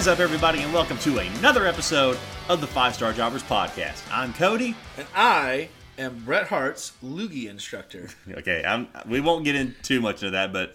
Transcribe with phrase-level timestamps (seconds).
[0.00, 2.16] Is up, everybody, and welcome to another episode
[2.48, 4.02] of the Five Star Jobbers Podcast.
[4.10, 4.74] I'm Cody.
[4.96, 8.08] And I am Bret Hart's loogie instructor.
[8.32, 10.74] Okay, I'm, we won't get into too much of that, but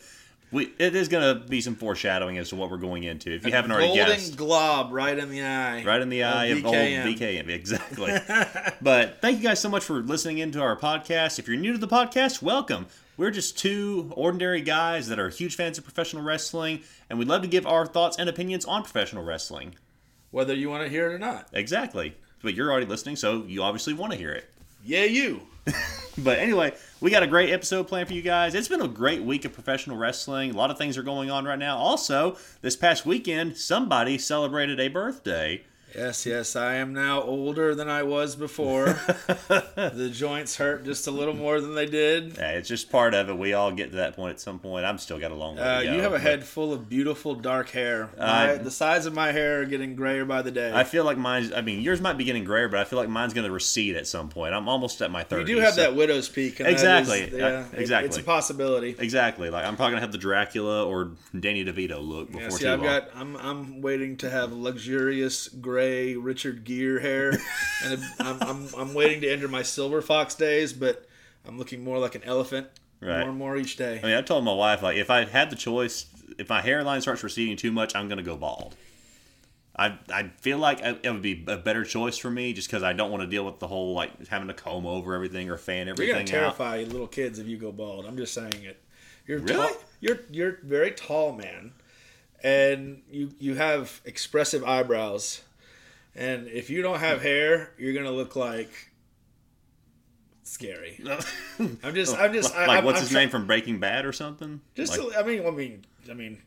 [0.52, 3.34] we, it is going to be some foreshadowing as to what we're going into.
[3.34, 5.84] If you haven't already Golden guessed, glob right in the eye.
[5.84, 8.14] right in the eye of, old VKM, exactly.
[8.84, 11.40] but thank you guys so much for listening into our podcast.
[11.40, 12.86] If you're new to the podcast, welcome.
[13.18, 17.42] We're just two ordinary guys that are huge fans of professional wrestling, and we'd love
[17.44, 19.76] to give our thoughts and opinions on professional wrestling.
[20.32, 21.48] Whether you want to hear it or not.
[21.54, 22.16] Exactly.
[22.42, 24.50] But you're already listening, so you obviously want to hear it.
[24.84, 25.42] Yeah, you.
[26.18, 28.56] But anyway, we got a great episode planned for you guys.
[28.56, 30.52] It's been a great week of professional wrestling.
[30.52, 31.78] A lot of things are going on right now.
[31.78, 35.66] Also, this past weekend, somebody celebrated a birthday.
[35.96, 38.86] Yes, yes, I am now older than I was before.
[39.48, 42.36] the joints hurt just a little more than they did.
[42.38, 43.38] Yeah, it's just part of it.
[43.38, 44.86] We all get to that point at some point.
[44.86, 45.94] I'm still got a long way Uh, to go.
[45.94, 48.10] you have a head full of beautiful dark hair.
[48.18, 50.72] My, Uh, the sides of my hair are getting grayer by the day.
[50.74, 51.54] I feel like mine's.
[51.54, 53.96] I mean, yours might be getting grayer, but I feel like mine's going to recede
[53.96, 54.54] at some point.
[54.54, 55.40] I'm almost at my 30s.
[55.48, 56.60] you do have so- that widow's peak.
[56.60, 58.08] And that Exactly, is- uh, yeah, it- exactly.
[58.10, 58.96] it's a possibility.
[59.00, 59.50] Exactly.
[59.50, 62.68] Like I'm probably gonna have the Dracula or Danny DeVito look before Yeah, too see,
[62.68, 62.88] I've long.
[62.90, 63.10] got.
[63.16, 63.36] I'm.
[63.38, 65.85] I'm waiting to have luxurious gray
[66.16, 67.32] Richard Gere hair,
[67.86, 68.68] and I'm, I'm.
[68.78, 71.06] I'm waiting to enter my silver fox days, but
[71.48, 72.68] I'm looking more like an elephant
[73.02, 73.20] Right.
[73.20, 74.00] more and more each day.
[74.02, 76.06] I mean, I told my wife like if I had the choice,
[76.38, 78.76] if my hairline starts receding too much, I'm gonna go bald.
[79.78, 82.94] I I feel like it would be a better choice for me just because I
[82.94, 85.90] don't want to deal with the whole like having to comb over everything or fan
[85.90, 86.08] everything.
[86.08, 86.56] You're gonna out.
[86.58, 88.06] terrify little kids if you go bald.
[88.06, 88.82] I'm just saying it.
[89.28, 89.56] You're Really?
[89.68, 91.74] tall, you're you're very tall man,
[92.44, 95.42] and you you have expressive eyebrows,
[96.16, 98.70] and if you don't have hair, you're gonna look like
[100.44, 101.00] scary.
[101.84, 104.14] I'm just I'm just like I'm, what's I'm his try- name from Breaking Bad or
[104.14, 104.62] something?
[104.76, 106.38] Just Like- to- I mean I mean I mean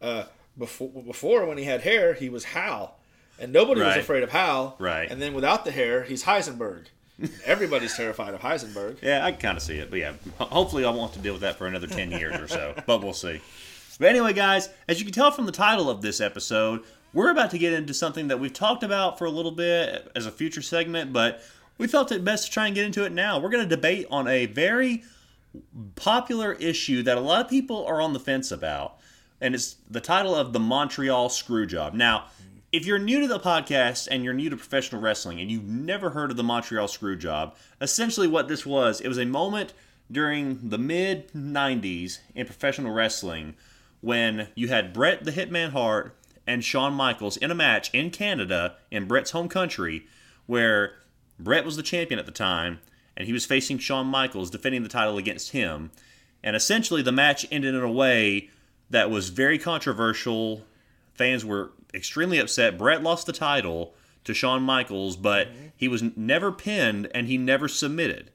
[0.00, 0.24] uh,
[0.56, 2.98] before before when he had hair he was Hal,
[3.38, 4.76] and nobody was afraid of Hal.
[4.78, 5.10] Right.
[5.10, 6.86] And then without the hair he's Heisenberg.
[7.44, 9.02] Everybody's terrified of Heisenberg.
[9.02, 11.42] Yeah, I kind of see it, but yeah, hopefully I won't have to deal with
[11.42, 12.74] that for another ten years or so.
[12.86, 13.40] But we'll see.
[13.98, 17.50] But anyway, guys, as you can tell from the title of this episode, we're about
[17.50, 20.62] to get into something that we've talked about for a little bit as a future
[20.62, 21.42] segment, but
[21.78, 23.38] we felt it best to try and get into it now.
[23.38, 25.04] We're going to debate on a very
[25.94, 28.98] popular issue that a lot of people are on the fence about,
[29.40, 31.94] and it's the title of the Montreal Screwjob.
[31.94, 32.26] Now,
[32.70, 36.10] if you're new to the podcast and you're new to professional wrestling and you've never
[36.10, 39.72] heard of the Montreal Screwjob, essentially what this was, it was a moment
[40.10, 43.54] during the mid 90s in professional wrestling
[44.00, 46.14] when you had Bret the Hitman Hart
[46.48, 50.06] and Shawn Michaels in a match in Canada in Bret's home country
[50.46, 50.94] where
[51.38, 52.80] Bret was the champion at the time
[53.16, 55.90] and he was facing Shawn Michaels defending the title against him.
[56.42, 58.48] And essentially the match ended in a way
[58.88, 60.64] that was very controversial.
[61.14, 62.78] Fans were extremely upset.
[62.78, 63.94] Bret lost the title
[64.24, 68.30] to Shawn Michaels, but he was never pinned and he never submitted.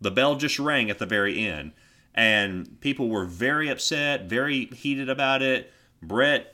[0.00, 1.72] The bell just rang at the very end.
[2.14, 5.72] And people were very upset, very heated about it.
[6.02, 6.53] Bret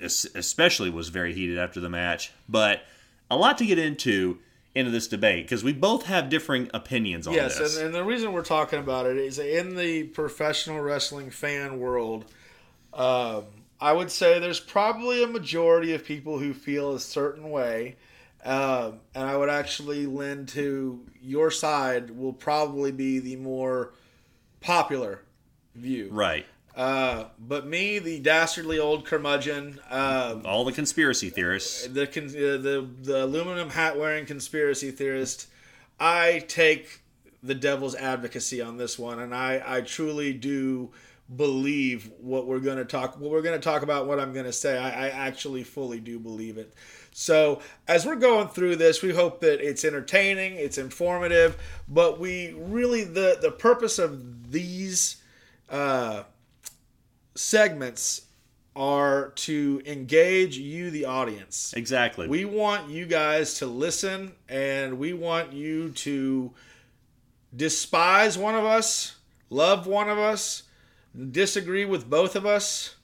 [0.00, 2.32] especially was very heated after the match.
[2.48, 2.82] But
[3.30, 4.38] a lot to get into
[4.74, 7.76] into this debate because we both have differing opinions on Yes, this.
[7.78, 12.26] and, and the reason we're talking about it is in the professional wrestling fan world.
[12.92, 13.44] Um,
[13.80, 17.96] I would say there's probably a majority of people who feel a certain way,
[18.44, 23.92] um, and I would actually lend to your side will probably be the more
[24.60, 25.22] popular
[25.74, 26.08] view.
[26.10, 26.46] right.
[26.76, 31.86] Uh, but me, the dastardly old curmudgeon, uh, All the conspiracy theorists.
[31.88, 35.48] the con- uh, the the aluminum hat wearing conspiracy theorist,
[35.98, 37.00] I take
[37.42, 40.90] the devil's advocacy on this one, and I I truly do
[41.34, 44.44] believe what we're going to talk what we're going to talk about what I'm going
[44.44, 44.76] to say.
[44.78, 46.74] I, I actually fully do believe it.
[47.12, 51.56] So as we're going through this, we hope that it's entertaining, it's informative,
[51.88, 55.16] but we really the the purpose of these
[55.70, 56.24] uh,
[57.36, 58.22] segments
[58.74, 61.72] are to engage you, the audience.
[61.74, 62.28] Exactly.
[62.28, 66.52] We want you guys to listen and we want you to
[67.56, 69.16] despise one of us,
[69.48, 70.64] love one of us,
[71.30, 72.95] disagree with both of us.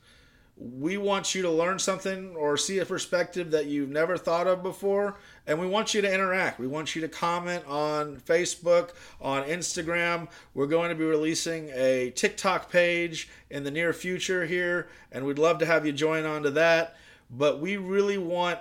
[0.57, 4.63] We want you to learn something or see a perspective that you've never thought of
[4.63, 5.19] before.
[5.47, 6.61] And we want you to interact.
[6.61, 8.91] We want you to comment on Facebook,
[9.21, 10.29] on Instagram.
[10.55, 15.39] We're going to be releasing a TikTok page in the near future here, and we'd
[15.39, 16.97] love to have you join on to that.
[17.31, 18.59] But we really want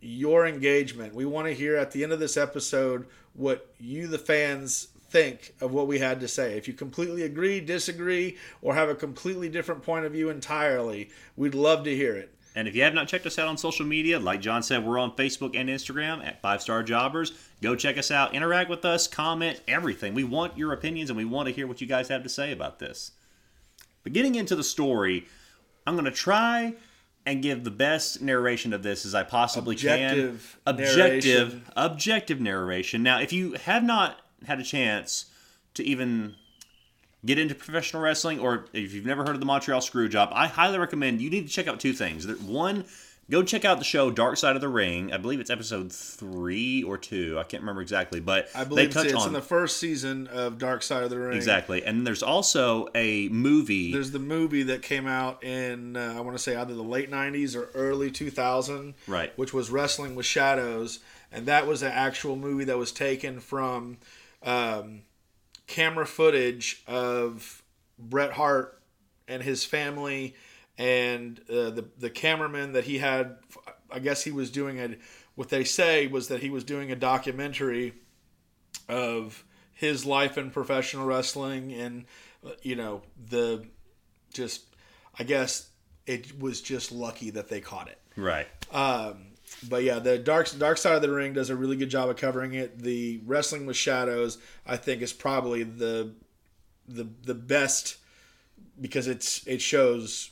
[0.00, 1.14] your engagement.
[1.14, 5.54] We want to hear at the end of this episode what you, the fans, think
[5.60, 6.56] of what we had to say.
[6.56, 11.54] If you completely agree, disagree, or have a completely different point of view entirely, we'd
[11.54, 12.34] love to hear it.
[12.54, 14.98] And if you have not checked us out on social media, like John said, we're
[14.98, 17.32] on Facebook and Instagram at Five Star Jobbers.
[17.62, 20.14] Go check us out, interact with us, comment, everything.
[20.14, 22.50] We want your opinions and we want to hear what you guys have to say
[22.50, 23.12] about this.
[24.02, 25.26] But getting into the story,
[25.86, 26.74] I'm going to try
[27.24, 30.74] and give the best narration of this as I possibly Objective can.
[30.74, 31.62] Objective, narration.
[31.76, 33.02] objective narration.
[33.02, 35.26] Now, if you have not had a chance
[35.74, 36.34] to even
[37.24, 40.78] get into professional wrestling, or if you've never heard of the Montreal Screwjob, I highly
[40.78, 42.26] recommend you need to check out two things.
[42.40, 42.84] One,
[43.28, 45.12] go check out the show Dark Side of the Ring.
[45.12, 47.36] I believe it's episode three or two.
[47.38, 49.78] I can't remember exactly, but I believe they touch it's, it's on in the first
[49.78, 51.36] season of Dark Side of the Ring.
[51.36, 51.84] exactly.
[51.84, 53.92] And there's also a movie.
[53.92, 57.10] There's the movie that came out in uh, I want to say either the late
[57.10, 59.36] '90s or early 2000, Right.
[59.36, 61.00] Which was Wrestling with Shadows,
[61.32, 63.98] and that was an actual movie that was taken from
[64.42, 65.02] um,
[65.66, 67.62] camera footage of
[67.98, 68.80] Bret Hart
[69.26, 70.34] and his family,
[70.76, 73.36] and uh, the the cameraman that he had.
[73.90, 74.96] I guess he was doing a.
[75.34, 77.94] What they say was that he was doing a documentary
[78.88, 82.04] of his life in professional wrestling and
[82.62, 83.64] you know the
[84.32, 84.64] just
[85.18, 85.68] I guess
[86.06, 87.98] it was just lucky that they caught it.
[88.16, 88.46] right.
[88.72, 89.26] Um,
[89.68, 92.16] but yeah, the dark dark side of the ring does a really good job of
[92.16, 92.78] covering it.
[92.78, 96.12] The wrestling with shadows, I think, is probably the
[96.86, 97.96] the the best
[98.80, 100.30] because it's it shows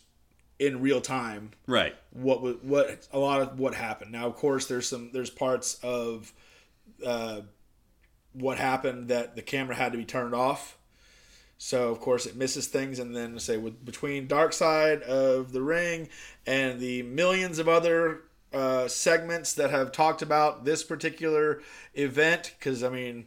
[0.58, 1.94] in real time Right.
[2.12, 4.12] what what a lot of what happened.
[4.12, 6.32] Now, of course, there's some there's parts of
[7.04, 7.42] uh,
[8.32, 10.78] what happened that the camera had to be turned off.
[11.58, 15.62] So of course it misses things, and then say with between Dark Side of the
[15.62, 16.08] Ring
[16.46, 21.60] and the millions of other uh, segments that have talked about this particular
[21.94, 23.26] event, because I mean.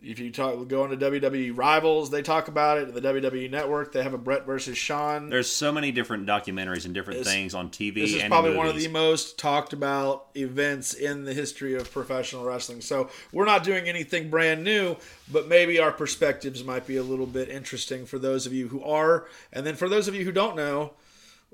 [0.00, 2.94] If you talk, go into WWE Rivals, they talk about it.
[2.94, 5.28] The WWE Network, they have a Bret versus Shawn.
[5.28, 7.94] There's so many different documentaries and different This- things on TV.
[8.02, 11.90] This is and probably one of the most talked about events in the history of
[11.90, 12.80] professional wrestling.
[12.80, 14.94] So we're not doing anything brand new,
[15.32, 18.80] but maybe our perspectives might be a little bit interesting for those of you who
[18.84, 20.92] are, and then for those of you who don't know,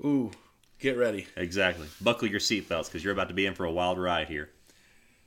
[0.05, 0.29] ooh,
[0.85, 1.27] get ready.
[1.35, 1.87] Exactly.
[2.01, 4.49] Buckle your seatbelts because you're about to be in for a wild ride here.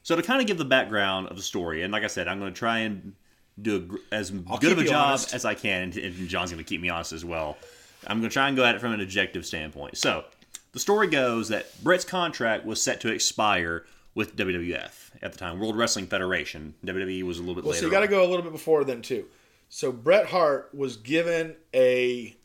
[0.03, 2.39] So to kind of give the background of the story, and like I said, I'm
[2.39, 3.15] going to try and
[3.61, 5.35] do a, as good of a job honest.
[5.35, 7.59] as I can, and, and John's going to keep me honest as well.
[8.07, 9.99] I'm going to try and go at it from an objective standpoint.
[9.99, 10.25] So
[10.73, 13.85] the story goes that Bret's contract was set to expire
[14.15, 16.75] with WWF at the time, World Wrestling Federation.
[16.85, 17.81] WWE was a little bit Well, later.
[17.81, 19.27] so you got to go a little bit before then too.
[19.69, 22.37] So Bret Hart was given a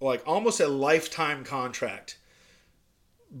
[0.00, 2.18] like almost a lifetime contract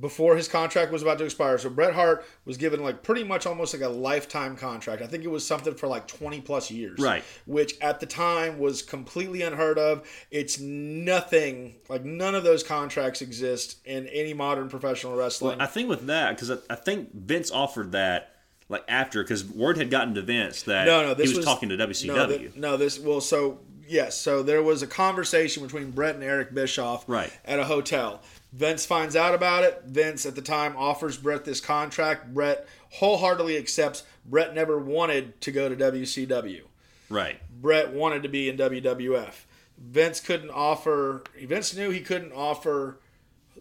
[0.00, 1.56] before his contract was about to expire.
[1.58, 5.02] So Bret Hart was given like pretty much almost like a lifetime contract.
[5.02, 6.98] I think it was something for like 20 plus years.
[6.98, 7.22] Right.
[7.46, 10.08] Which at the time was completely unheard of.
[10.30, 15.60] It's nothing like none of those contracts exist in any modern professional wrestling.
[15.60, 18.30] I think with that, because I, I think Vince offered that
[18.68, 21.46] like after, because word had gotten to Vince that No, no, this he was, was
[21.46, 22.06] talking to WCW.
[22.06, 26.24] No, th- no, this well, so yes, so there was a conversation between Bret and
[26.24, 27.30] Eric Bischoff Right.
[27.44, 28.22] at a hotel.
[28.54, 29.82] Vince finds out about it.
[29.84, 32.32] Vince at the time offers Bret this contract.
[32.32, 34.04] Bret wholeheartedly accepts.
[34.24, 36.62] Bret never wanted to go to WCW.
[37.08, 37.40] right.
[37.60, 39.34] Bret wanted to be in WWF.
[39.76, 41.24] Vince couldn't offer.
[41.42, 43.00] Vince knew he couldn't offer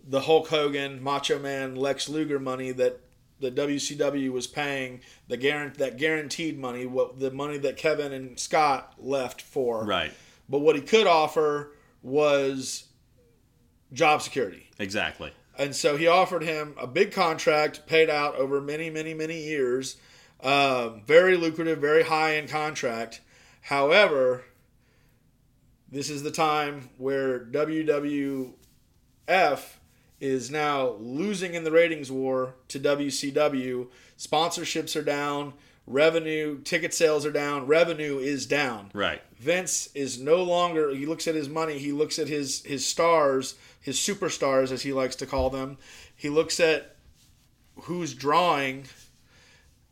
[0.07, 3.00] the Hulk Hogan, Macho Man, Lex Luger money that
[3.39, 5.01] the WCW was paying.
[5.27, 9.85] The guarant that guaranteed money, what the money that Kevin and Scott left for.
[9.85, 10.13] Right.
[10.47, 11.71] But what he could offer
[12.03, 12.85] was
[13.93, 14.69] job security.
[14.79, 15.31] Exactly.
[15.57, 19.97] And so he offered him a big contract paid out over many, many, many years.
[20.41, 23.21] Um, very lucrative, very high end contract.
[23.62, 24.43] However,
[25.89, 28.53] this is the time where WWF
[30.19, 33.88] is now losing in the ratings war to WCW.
[34.17, 35.53] Sponsorships are down,
[35.85, 38.89] revenue, ticket sales are down, revenue is down.
[38.93, 39.21] Right.
[39.38, 43.55] Vince is no longer he looks at his money, he looks at his his stars,
[43.84, 45.78] his superstars as he likes to call them.
[46.16, 46.96] He looks at
[47.82, 48.86] who's drawing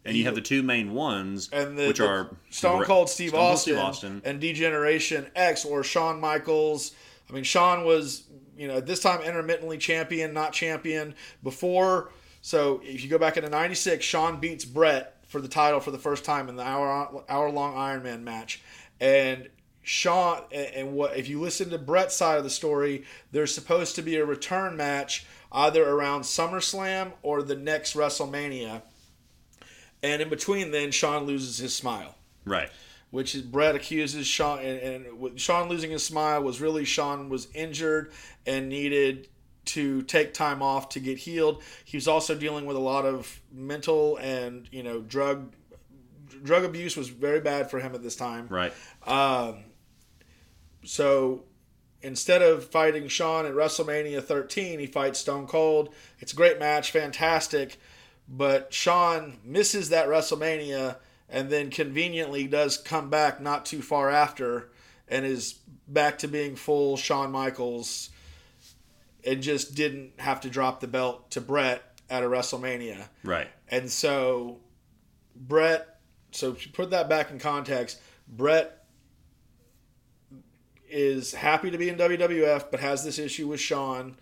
[0.05, 3.29] And you have the two main ones, and the, which the are Stone Cold Steve,
[3.29, 4.21] Stone Austin, Steve Austin.
[4.23, 6.93] and D-Generation X or Shawn Michaels.
[7.29, 8.23] I mean, Shawn was
[8.57, 12.11] you know at this time intermittently champion, not champion before.
[12.41, 15.99] So if you go back into '96, Shawn beats Bret for the title for the
[15.99, 18.61] first time in the hour hour long Iron Man match,
[19.01, 19.49] and
[19.83, 23.95] Shawn and and what if you listen to Bret's side of the story, there's supposed
[23.95, 28.83] to be a return match either around SummerSlam or the next WrestleMania.
[30.03, 32.69] And in between, then Shawn loses his smile, Right.
[33.11, 37.29] which is Bret accuses Shawn, and, and with Shawn losing his smile was really Shawn
[37.29, 38.11] was injured
[38.45, 39.27] and needed
[39.63, 41.61] to take time off to get healed.
[41.85, 45.53] He was also dealing with a lot of mental and you know drug
[46.43, 48.47] drug abuse was very bad for him at this time.
[48.47, 48.73] Right.
[49.05, 49.65] Um,
[50.83, 51.43] so
[52.01, 55.93] instead of fighting Shawn at WrestleMania 13, he fights Stone Cold.
[56.19, 57.79] It's a great match, fantastic.
[58.27, 60.97] But Shawn misses that WrestleMania
[61.29, 64.69] and then conveniently does come back not too far after
[65.07, 68.09] and is back to being full Shawn Michaels
[69.25, 73.07] and just didn't have to drop the belt to Bret at a WrestleMania.
[73.23, 73.47] Right.
[73.69, 74.59] And so
[75.35, 75.99] Bret,
[76.31, 78.80] so put that back in context, Bret
[80.91, 84.15] is happy to be in WWF, but has this issue with Shawn.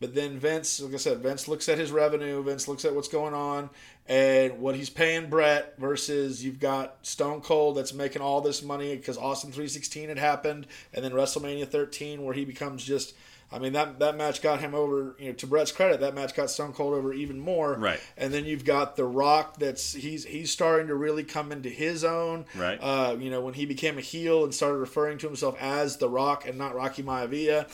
[0.00, 3.08] But then Vince, like I said, Vince looks at his revenue, Vince looks at what's
[3.08, 3.68] going on
[4.06, 8.96] and what he's paying Bret versus you've got Stone Cold that's making all this money
[8.96, 13.14] because Austin 316 had happened, and then WrestleMania 13 where he becomes just.
[13.50, 15.16] I mean that that match got him over.
[15.18, 17.74] You know, to Bret's credit, that match got Stone Cold over even more.
[17.74, 18.00] Right.
[18.16, 19.58] And then you've got The Rock.
[19.58, 22.44] That's he's he's starting to really come into his own.
[22.54, 22.78] Right.
[22.80, 26.08] Uh, you know, when he became a heel and started referring to himself as The
[26.10, 27.68] Rock and not Rocky Maivia,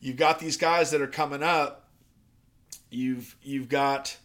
[0.00, 1.88] you've got these guys that are coming up.
[2.90, 4.18] You've you've got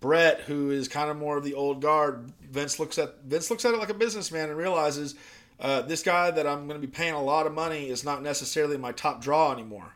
[0.00, 2.32] Bret, who is kind of more of the old guard.
[2.50, 5.14] Vince looks at Vince looks at it like a businessman and realizes
[5.60, 8.22] uh, this guy that I'm going to be paying a lot of money is not
[8.22, 9.92] necessarily my top draw anymore.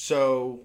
[0.00, 0.60] So,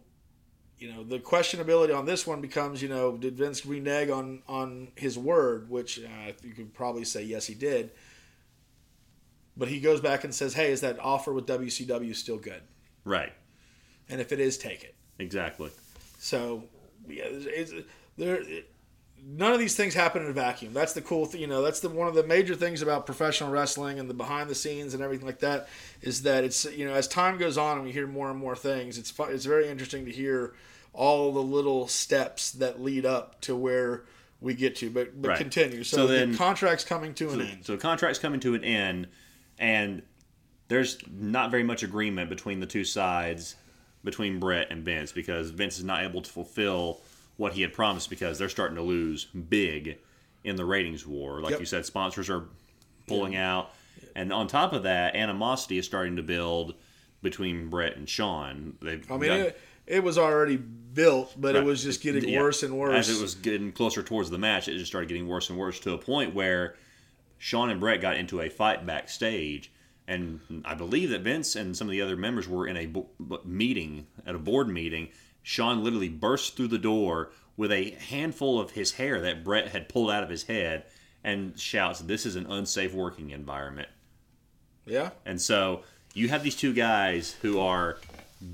[0.78, 4.90] you know, the questionability on this one becomes, you know, did Vince renege on on
[4.96, 7.90] his word, which uh, you could probably say yes, he did.
[9.58, 12.62] But he goes back and says, "Hey, is that offer with WCW still good?
[13.06, 13.34] Right.
[14.08, 15.72] And if it is, take it." Exactly.
[16.20, 16.66] So,
[17.08, 17.74] yeah, it's,
[18.18, 18.36] there.
[18.36, 18.72] It,
[19.26, 20.74] none of these things happen in a vacuum.
[20.74, 21.42] That's the cool thing.
[21.42, 24.50] You know, that's the one of the major things about professional wrestling and the behind
[24.50, 25.68] the scenes and everything like that
[26.02, 28.56] is that it's you know as time goes on and we hear more and more
[28.56, 28.98] things.
[28.98, 30.54] It's fun, it's very interesting to hear
[30.94, 34.04] all the little steps that lead up to where
[34.42, 34.90] we get to.
[34.90, 35.38] But but Right.
[35.38, 35.84] continue.
[35.84, 37.66] So, So then- the contract's coming to an So, end.
[37.66, 39.08] so the contract's coming to an end,
[39.58, 40.04] and
[40.68, 43.56] there's not very much agreement between the two sides,
[44.04, 47.02] between Bret and Vince, because Vince is not able to fulfill
[47.44, 49.98] what he had promised because they're starting to lose big
[50.44, 51.42] in the ratings war.
[51.42, 51.60] Like Yep.
[51.60, 52.46] you said, sponsors are
[53.08, 53.72] pulling out,
[54.16, 56.74] and on top of that, animosity is starting to build
[57.22, 58.78] between Bret and Shawn.
[58.82, 62.40] They've I mean, got- it, it was already built, but it was just getting Yeah.
[62.42, 63.10] worse and worse.
[63.10, 65.80] As it was getting closer towards the match, it just started getting worse and worse
[65.82, 66.76] to a point where
[67.38, 69.70] Shawn and Bret got into a fight backstage.
[70.08, 73.10] And I believe that Vince and some of the other members were in a bo-
[73.46, 75.10] meeting, at a board meeting.
[75.44, 79.88] Shawn literally burst through the door with a handful of his hair that Bret had
[79.90, 80.86] pulled out of his head
[81.24, 83.90] and shouts, This is an unsafe working environment.
[84.86, 85.12] yeah.
[85.26, 85.84] And so
[86.14, 87.98] you have these two guys who are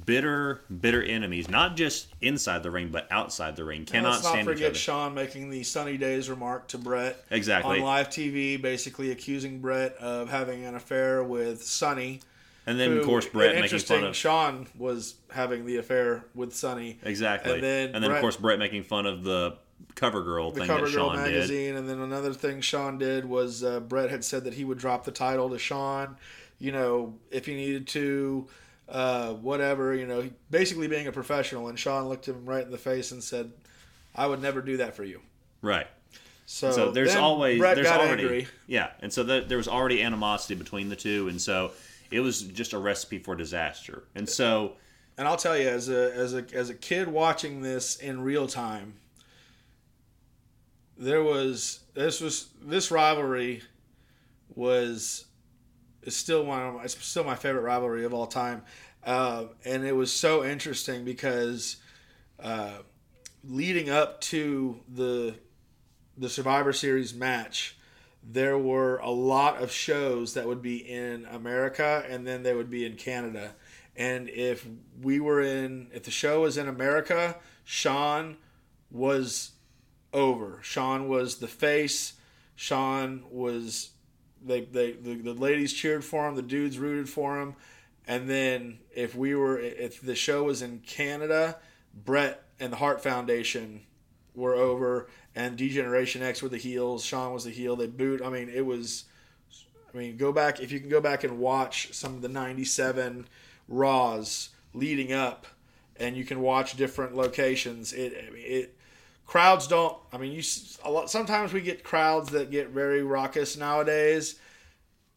[0.06, 3.86] bitter, bitter enemies, not just inside the ring, but outside the ring.
[3.86, 4.76] Cannot Let's not stand forget.
[4.76, 7.80] Shawn making the Sunny Days remark to Bret Exactly.
[7.80, 12.22] on live TV, basically accusing Bret of having an affair with Sunny.
[12.66, 16.54] And then, who- of course, Bret making fun of Shawn was having the affair with
[16.56, 17.00] Sunny.
[17.04, 19.56] exactly, and then and of Bret- course, Bret making fun of the
[19.96, 21.32] cover girl The thing Cover that Girl Shawn did.
[21.34, 24.78] magazine, and then another thing Shawn did was uh, Bret had said that he would
[24.78, 26.18] drop the title to Shawn,
[26.60, 28.48] you know, if he needed to,
[28.88, 31.70] uh, whatever, you know, basically being a professional.
[31.70, 33.52] And Shawn looked him right in the face and said,
[34.16, 35.22] "I would never do that for you."
[35.62, 35.88] Right.
[36.46, 38.48] So, So there's always Bret there's got already angry.
[38.68, 41.72] yeah, and so the, there was already animosity between the two, and so
[42.12, 44.04] it was just a recipe for disaster.
[44.16, 44.76] And so
[45.18, 48.48] And I'll tell you, as a as a as a kid watching this in real
[48.48, 48.94] time,
[50.98, 53.62] there was this was this rivalry
[54.56, 55.26] was
[56.04, 58.62] is still one of my, it's still my favorite rivalry of all time,
[59.04, 61.78] uh, and it was so interesting because
[62.42, 62.78] uh,
[63.44, 65.36] leading up to the
[66.18, 67.76] the Survivor Series match.
[68.32, 72.70] There were a lot of shows that would be in America and then they would
[72.70, 73.56] be in Canada.
[73.96, 74.68] And if
[75.02, 78.38] we were in, if the show was in America, Shawn
[78.92, 79.54] was
[80.14, 80.60] over.
[80.62, 82.14] Shawn was the face.
[82.56, 83.90] Shawn was,
[84.46, 87.56] they, they, the, the ladies cheered for him, the dudes rooted for him.
[88.08, 91.58] And then if we were, if the show was in Canada,
[91.94, 93.82] Bret and the Hart Foundation
[94.36, 95.08] were over,
[95.40, 97.06] and D-Generation X were the heels.
[97.06, 97.78] Shawn was the heel.
[97.78, 98.22] They boot.
[98.22, 99.06] I mean, it was.
[99.94, 103.26] I mean, go back if you can go back and watch some of the '97
[103.70, 105.48] Raws leading up,
[105.96, 107.94] and you can watch different locations.
[107.94, 108.78] It, I mean, it
[109.26, 109.96] crowds don't.
[110.12, 110.44] I mean, you
[110.84, 111.10] a lot.
[111.10, 114.36] Sometimes we get crowds that get very raucous nowadays,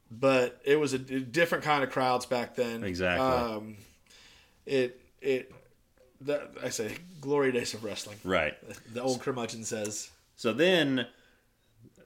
[0.09, 2.85] but it was a different kind of crowds back then.
[2.85, 3.27] Exactly.
[3.27, 3.77] Um,
[4.67, 5.53] it it
[6.21, 8.19] That, I say glory days of wrestling.
[8.23, 8.55] Right.
[8.95, 10.11] The old curmudgeon says.
[10.43, 11.07] So then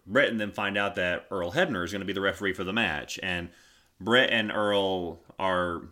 [0.07, 2.65] Bret and them find out that Earl Hebner is going to be the referee for
[2.65, 3.49] the match, and
[3.99, 5.85] Bret and Earl are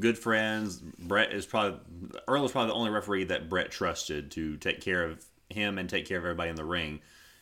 [0.00, 0.78] good friends.
[0.78, 1.78] Bret is probably
[2.26, 5.90] Earl is probably the only referee that Bret trusted to take care of him and
[5.90, 7.00] take care of everybody in the ring.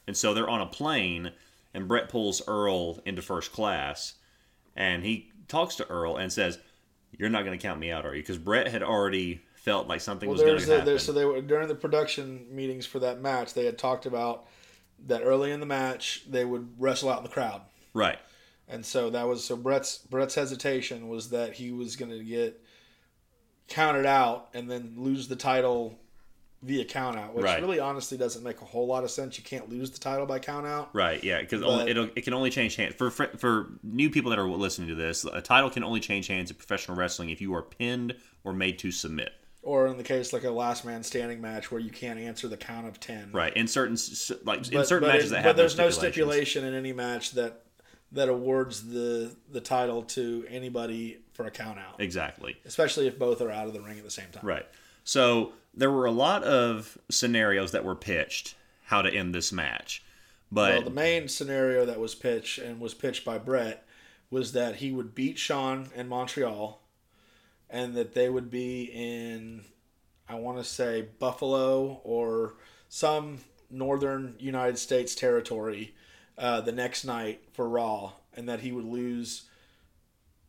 [0.08, 1.30] And so they're on a plane,
[1.72, 4.14] and Bret pulls Earl into first class,
[4.74, 6.58] and he talks to Earl and says,
[7.16, 10.00] "You're not going to count me out, are you?" Because Bret had already felt like
[10.00, 10.84] something Well, was going to happen.
[10.86, 13.52] there, so they were during the production meetings for that match.
[13.52, 14.46] They had talked about
[15.06, 17.60] that early in the match they would wrestle out in the crowd,
[17.92, 18.18] right.
[18.68, 22.62] and so that was so Bret's Bret's hesitation was that he was going to get
[23.68, 25.98] counted out and then lose the title
[26.62, 27.60] via count out, which Right.
[27.60, 29.36] really honestly doesn't make a whole lot of sense.
[29.36, 30.88] You can't lose the title by count out.
[30.94, 34.48] Right, yeah, because it'll it can only change hands for for new people that are
[34.48, 35.24] listening to this.
[35.24, 38.78] A title can only change hands in professional wrestling if you are pinned or made
[38.80, 39.32] to submit.
[39.66, 42.56] Or in the case like a last man standing match where you can't answer the
[42.56, 43.30] count of ten.
[43.32, 43.96] Right, in certain
[44.44, 46.92] like in But- certain but matches it- that but there's no no stipulation in any
[46.92, 47.62] match that
[48.12, 52.56] that awards the the title to anybody for a count out, Exactly.
[52.64, 54.46] especially if both are out of the ring at the same time.
[54.46, 54.66] Right.
[55.02, 58.54] So there were a lot of scenarios that were pitched
[58.84, 60.04] how to end this match,
[60.52, 63.84] but Well, the main scenario that was pitched and was pitched by Bret
[64.30, 66.80] was that he would beat Shawn in Montreal,
[67.70, 69.64] and that they would be in,
[70.28, 72.54] I want to say Buffalo or
[72.88, 73.38] some
[73.70, 75.94] northern United States territory
[76.38, 79.44] uh, the next night for Raw, and that he would lose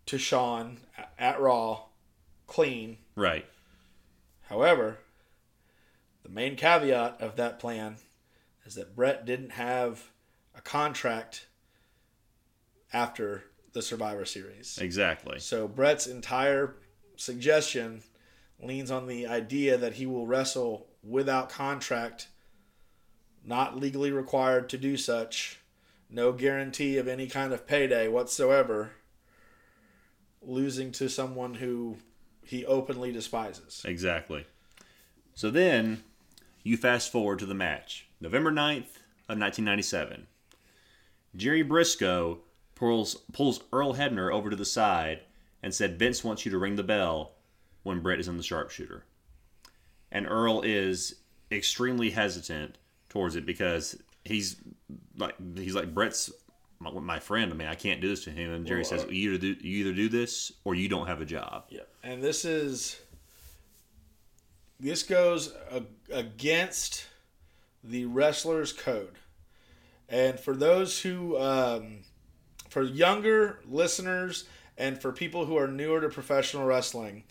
[0.06, 1.86] to Shawn at- at Raw
[2.46, 2.98] clean.
[3.16, 3.46] right,
[4.44, 5.00] However,
[6.24, 7.98] the main caveat of that plan
[8.66, 10.12] is that Bret didn't have
[10.56, 11.48] a contract
[12.94, 14.78] after the Survivor Series.
[14.78, 15.40] exactly.
[15.40, 16.76] So Bret's entire
[17.18, 18.02] suggestion
[18.62, 22.28] leans on the idea that he will wrestle without contract,
[23.44, 25.60] not legally required to do such,
[26.10, 28.92] no guarantee of any kind of payday whatsoever,
[30.42, 31.98] losing to someone who
[32.44, 33.84] he openly despises.
[33.86, 34.46] Exactly.
[35.36, 36.04] So then
[36.64, 38.08] you fast forward to the match.
[38.20, 38.98] November 9th
[39.30, 40.28] of 1997.
[41.36, 42.40] Jerry Brisco
[42.74, 45.20] pulls, pulls Earl Hebner over to the side
[45.68, 47.34] and said, Vince wants you to ring the bell
[47.84, 49.04] when Bret is in the sharpshooter.
[50.14, 51.16] And Earl is
[51.52, 52.78] extremely hesitant
[53.10, 54.56] towards it because he's
[55.18, 56.32] like he's like Bret's
[56.80, 57.52] my, my friend.
[57.52, 58.50] I mean, I can't do this to him.
[58.52, 61.20] And Jerry Well, says, you either do you either do this or you don't have
[61.20, 61.66] a job.
[61.68, 63.02] Yeah, and this is
[64.80, 65.54] this goes
[66.10, 67.08] against
[67.84, 69.16] the wrestler's code.
[70.08, 72.04] And for those who, um,
[72.70, 74.46] for younger listeners,
[74.78, 77.24] and for people who are newer to professional wrestling,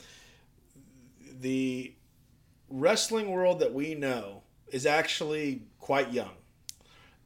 [1.40, 1.94] the
[2.68, 6.34] wrestling world that we know is actually quite young.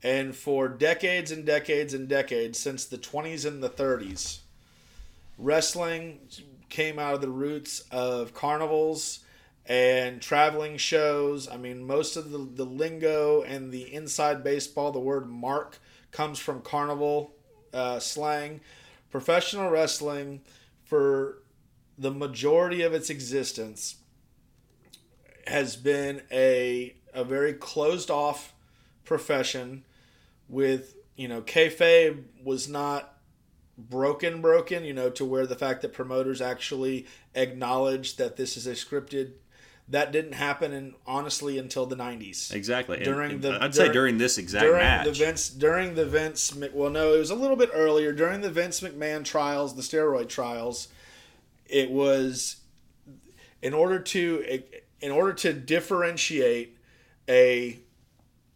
[0.03, 4.41] And for decades and decades and decades, since the 20s and the 30s,
[5.39, 6.21] wrestling
[6.69, 9.21] came out of the roots of carnivals
[9.67, 11.49] and traveling shows.
[11.49, 15.79] I mean, most of the, the lingo and the inside baseball, the word mark
[16.13, 17.35] comes from carnival
[17.73, 18.61] uh, slang.
[19.11, 20.41] Professional wrestling,
[20.85, 21.39] for
[21.99, 23.97] the majority of its existence,
[25.47, 28.55] has been a, a very closed off
[29.05, 29.85] profession
[30.49, 33.17] with, you know, kayfabe was not
[33.89, 38.67] broken broken you know to where the fact that promoters actually acknowledged that this is
[38.67, 39.33] a scripted
[39.91, 42.99] that didn't happen in honestly until the 90s Exactly.
[43.03, 45.05] During and the- I'd say during- during this exact during match.
[45.07, 48.51] the Vince during the Vince well no it was a little bit earlier during the
[48.51, 50.89] Vince McMahon trials the steroid trials
[51.67, 52.57] it was
[53.63, 54.63] in order to
[55.01, 56.77] in order to differentiate
[57.29, 57.81] a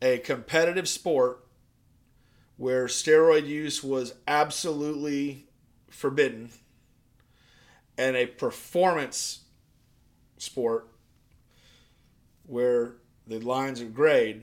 [0.03, 1.45] a competitive sport
[2.57, 5.47] where steroid use was absolutely
[5.91, 6.51] forbidden
[7.99, 9.41] and a performance
[10.39, 10.89] sport
[12.47, 14.43] where the lines are grayed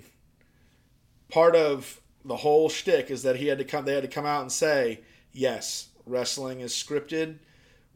[1.30, 4.26] part of the whole shtick is that he had to come they had to come
[4.26, 5.00] out and say
[5.32, 7.38] yes wrestling is scripted.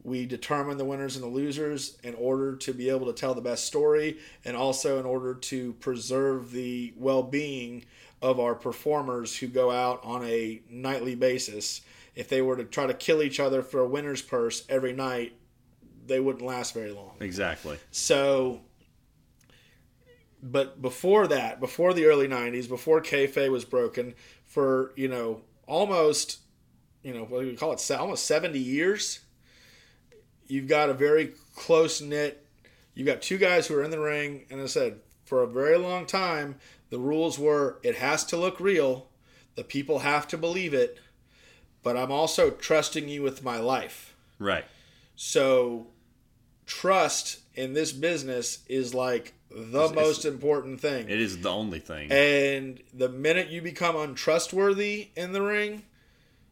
[0.02, 3.40] We determine the winners and the losers in order to be able to tell the
[3.40, 7.84] best story and also in order to preserve the well-being
[8.22, 11.80] of our performers who go out on a nightly basis.
[12.14, 15.34] If they were to try to kill each other for a winner's purse every night
[16.06, 17.16] they wouldn't last very long.
[17.18, 17.78] Exactly.
[17.90, 18.60] so,
[20.42, 26.38] but before that, before the early '90s, before kayfabe was broken, for you know almost,
[27.02, 29.20] you know what do you call it, almost 70 years,
[30.46, 32.46] you've got a very close knit
[32.96, 35.76] You've got two guys who are in the ring, and I said for a very
[35.76, 36.56] long time
[36.88, 39.08] the rules were it has to look real,
[39.54, 40.98] the people have to believe it,
[41.82, 44.16] but I'm also trusting you with my life.
[44.38, 44.64] Right.
[45.14, 45.88] So
[46.64, 51.08] trust in this business is like the It's- most important thing.
[51.08, 52.10] It is the only thing.
[52.12, 55.84] and the minute you become untrustworthy in the ring,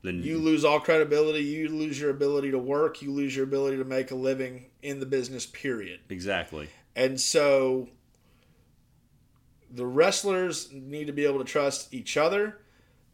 [0.03, 3.77] then you lose all credibility, you lose your ability to work, you lose your ability
[3.77, 6.01] to make a living in the business, period.
[6.09, 6.69] exactly.
[6.97, 7.89] And so
[9.71, 12.59] the wrestlers need to be able to trust each other,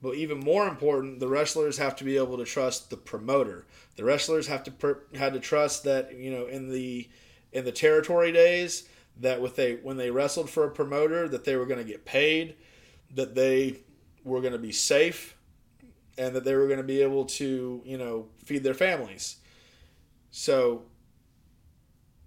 [0.02, 3.66] but even more important, the wrestlers have to be able to trust the promoter.
[3.96, 7.08] The wrestlers have to per, had to trust that you know in the
[7.52, 8.84] in the territory days
[9.18, 12.04] that with they when they wrestled for a promoter that they were going to get
[12.04, 12.54] paid,
[13.14, 13.76] that they
[14.24, 15.36] were going to be safe,
[16.16, 19.36] and that they were going to be able to you know feed their families.
[20.30, 20.82] So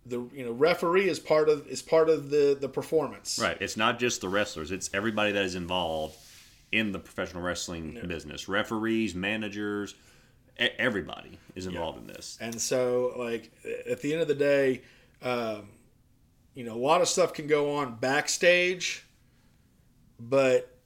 [0.05, 3.39] the you know referee is part of is part of the the performance.
[3.41, 3.57] Right.
[3.59, 6.17] It's not just the wrestlers, it's everybody that is involved
[6.71, 8.49] in the professional wrestling business.
[8.49, 9.95] Referees, managers,
[10.57, 12.37] everybody is involved in this.
[12.41, 13.51] And so, like
[13.89, 14.81] at the end of the day,
[15.21, 15.69] um,
[16.55, 19.05] you know, a lot of stuff can go on backstage,
[20.19, 20.77] but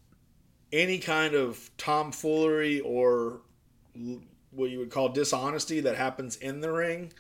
[0.72, 3.42] any kind of tomfoolery or
[4.52, 7.12] what you would call dishonesty that happens in the ring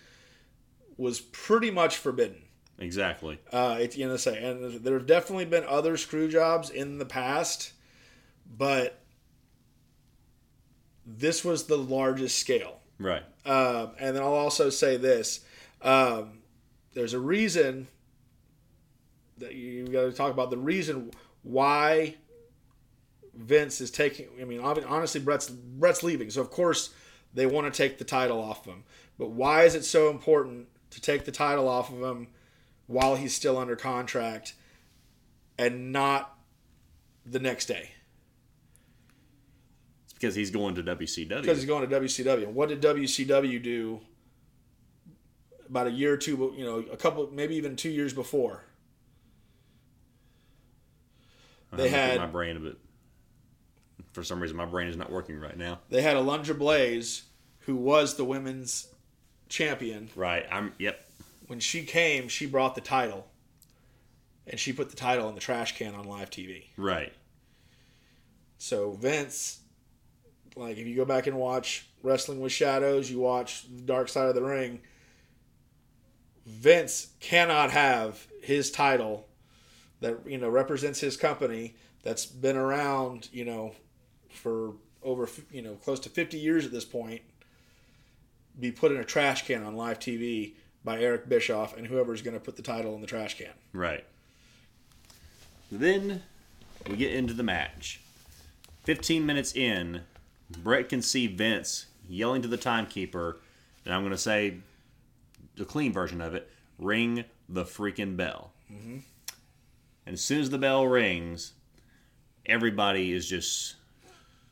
[0.97, 2.41] was pretty much forbidden.
[2.79, 3.39] Exactly.
[3.51, 7.05] Uh, it's you know say, and there have definitely been other screw jobs in the
[7.05, 7.73] past,
[8.45, 9.01] but
[11.05, 12.79] this was the largest scale.
[12.99, 13.23] Right.
[13.45, 15.39] Um, and then I'll also say this:
[15.81, 16.39] um,
[16.93, 17.87] there's a reason
[19.39, 21.11] you got to talk about the reason
[21.43, 22.15] why
[23.33, 24.27] Vince is taking.
[24.41, 26.91] I mean, honestly, Bret's Bret's leaving, so of course
[27.33, 28.83] they want to take the title off him.
[29.17, 32.27] But why is it so important to take the title off of him
[32.87, 34.53] while he's still under contract
[35.57, 36.37] and not
[37.25, 37.91] the next day?
[40.05, 41.41] It's because he's going to WCW.
[41.41, 42.47] because he's going to WCW.
[42.47, 44.01] What did WCW do
[45.67, 48.63] about a year or two, you know, a couple, maybe even two years before?
[51.56, 52.77] I'm they had- my brain a bit.
[54.13, 55.79] For some reason, my brain is not working right now.
[55.89, 57.23] They had Alundra Blaze,
[57.59, 58.87] who was the women's
[59.49, 60.09] champion.
[60.15, 60.45] Right.
[60.51, 60.73] I'm.
[60.79, 61.03] Yep.
[61.47, 63.27] When she came, she brought the title,
[64.47, 66.65] and she put the title in the trash can on live TV.
[66.77, 67.13] Right.
[68.57, 69.59] So Vince,
[70.55, 74.29] like if you go back and watch Wrestling with Shadows, you watch the Dark Side
[74.29, 74.81] of the Ring.
[76.45, 79.27] Vince cannot have his title
[80.01, 83.73] that you know represents his company that's been around, you know,
[84.29, 87.21] for over you know close to 50 years at this point
[88.59, 92.33] be put in a trash can on live TV by Eric Bischoff and whoever's going
[92.33, 93.51] to put the title in the trash can.
[93.73, 94.03] Right.
[95.71, 96.23] Then
[96.87, 97.99] we get into the match.
[98.85, 100.01] 15 minutes in,
[100.49, 103.37] Bret can see Vince yelling to the timekeeper,
[103.83, 104.59] and I'm going to say
[105.57, 108.51] the clean version of it ring the freaking bell.
[108.71, 108.99] Mm-hmm.
[110.07, 111.51] And as soon as the bell rings,
[112.45, 113.75] everybody is just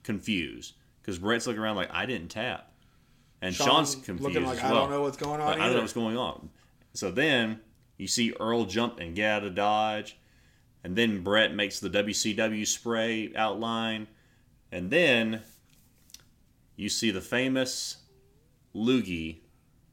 [0.04, 2.74] confused because Bret's looking around like, I didn't tap.
[3.42, 4.22] And Shawn's confused.
[4.22, 5.54] looking like as I don't know what's going on.
[5.54, 6.50] I don't know what's going on.
[6.94, 7.62] So then
[7.98, 10.18] you see Earl jump and get out of dodge,
[10.84, 14.08] and then Bret makes the WCW spray outline,
[14.74, 15.42] and then
[16.76, 17.98] you see the famous
[18.76, 19.38] loogie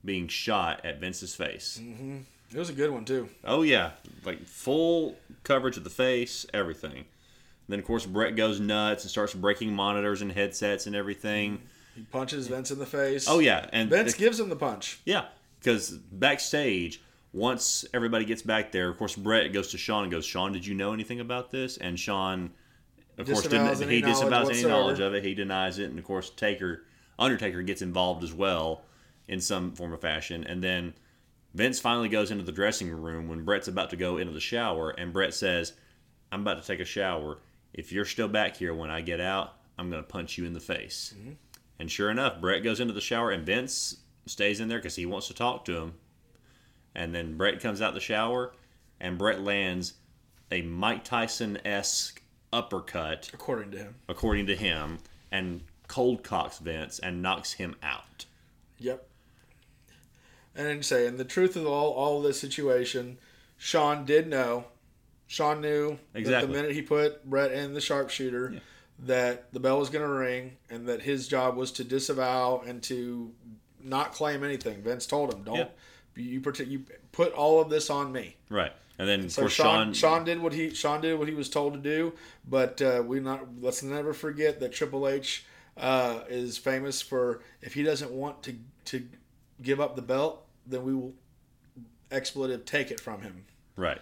[0.04, 1.78] being shot at Vince's face.
[1.80, 2.18] Mm-hmm.
[2.54, 3.28] It was a good one too.
[3.44, 3.92] Oh yeah,
[4.24, 7.04] like full coverage of the face, everything.
[7.68, 11.62] Then of course Bret goes nuts and starts breaking monitors and headsets and everything.
[11.94, 13.26] He punches Vince in the face.
[13.28, 15.00] Oh yeah, and Vince gives him the punch.
[15.04, 15.26] Yeah,
[15.58, 17.00] because backstage,
[17.32, 20.66] once everybody gets back there, of course, Bret goes to Shawn and goes, "Shawn, did
[20.66, 22.50] you know anything about this?" And Shawn,
[23.18, 25.24] of course, didn't, he disavows any knowledge of it.
[25.24, 26.84] He denies it, and of course, Taker,
[27.18, 28.82] Undertaker gets involved as well
[29.28, 30.44] in some form of fashion.
[30.44, 30.94] And then
[31.54, 34.90] Vince finally goes into the dressing room when Bret's about to go into the shower,
[34.90, 35.74] and Bret says,
[36.30, 37.38] "I'm about to take a shower.
[37.74, 40.54] If you're still back here when I get out, I'm going to punch you in
[40.54, 41.32] the face." Mm-hmm.
[41.78, 45.06] And sure enough, Bret goes into the shower, and Vince stays in there because he
[45.06, 45.94] wants to talk to him.
[46.94, 48.54] And then Bret comes out the shower,
[49.00, 49.94] and Bret lands
[50.50, 53.94] a Mike Tyson esque uppercut, according to him.
[54.08, 54.98] according to him,
[55.30, 58.26] and cold cocks Vince and knocks him out.
[58.78, 59.08] Yep.
[60.54, 63.18] And then say, and the truth of all all of this situation,
[63.56, 64.64] Shawn did know.
[65.26, 66.46] Shawn knew that Exactly.
[66.46, 68.60] the minute he put Bret in the sharpshooter,
[68.98, 72.82] that the bell was going to ring, and that his job was to disavow and
[72.84, 73.32] to
[73.82, 74.82] not claim anything.
[74.82, 75.68] Vince told him, "Don't Yeah.
[76.16, 78.36] you, you put all of this on me.
[78.50, 78.72] Right.
[78.98, 81.72] And then So Shawn, Shawn, Shawn did what he Shawn did what he was told
[81.72, 82.12] to do,
[82.46, 85.44] but uh, we not let's never forget that Triple H
[85.78, 88.54] uh, is famous for if he doesn't want to
[88.86, 89.08] to
[89.62, 91.14] give up the belt, then we will
[92.10, 93.44] expletive take it from him.
[93.76, 94.00] right.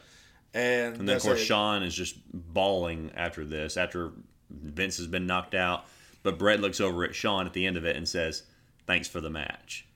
[0.53, 4.11] And, And then of course Shawn is just bawling after this, after
[4.51, 5.85] Vince has been knocked out.
[6.25, 8.43] But Bret looks over at Shawn at the end of it and says,
[8.85, 9.87] "Thanks for the match."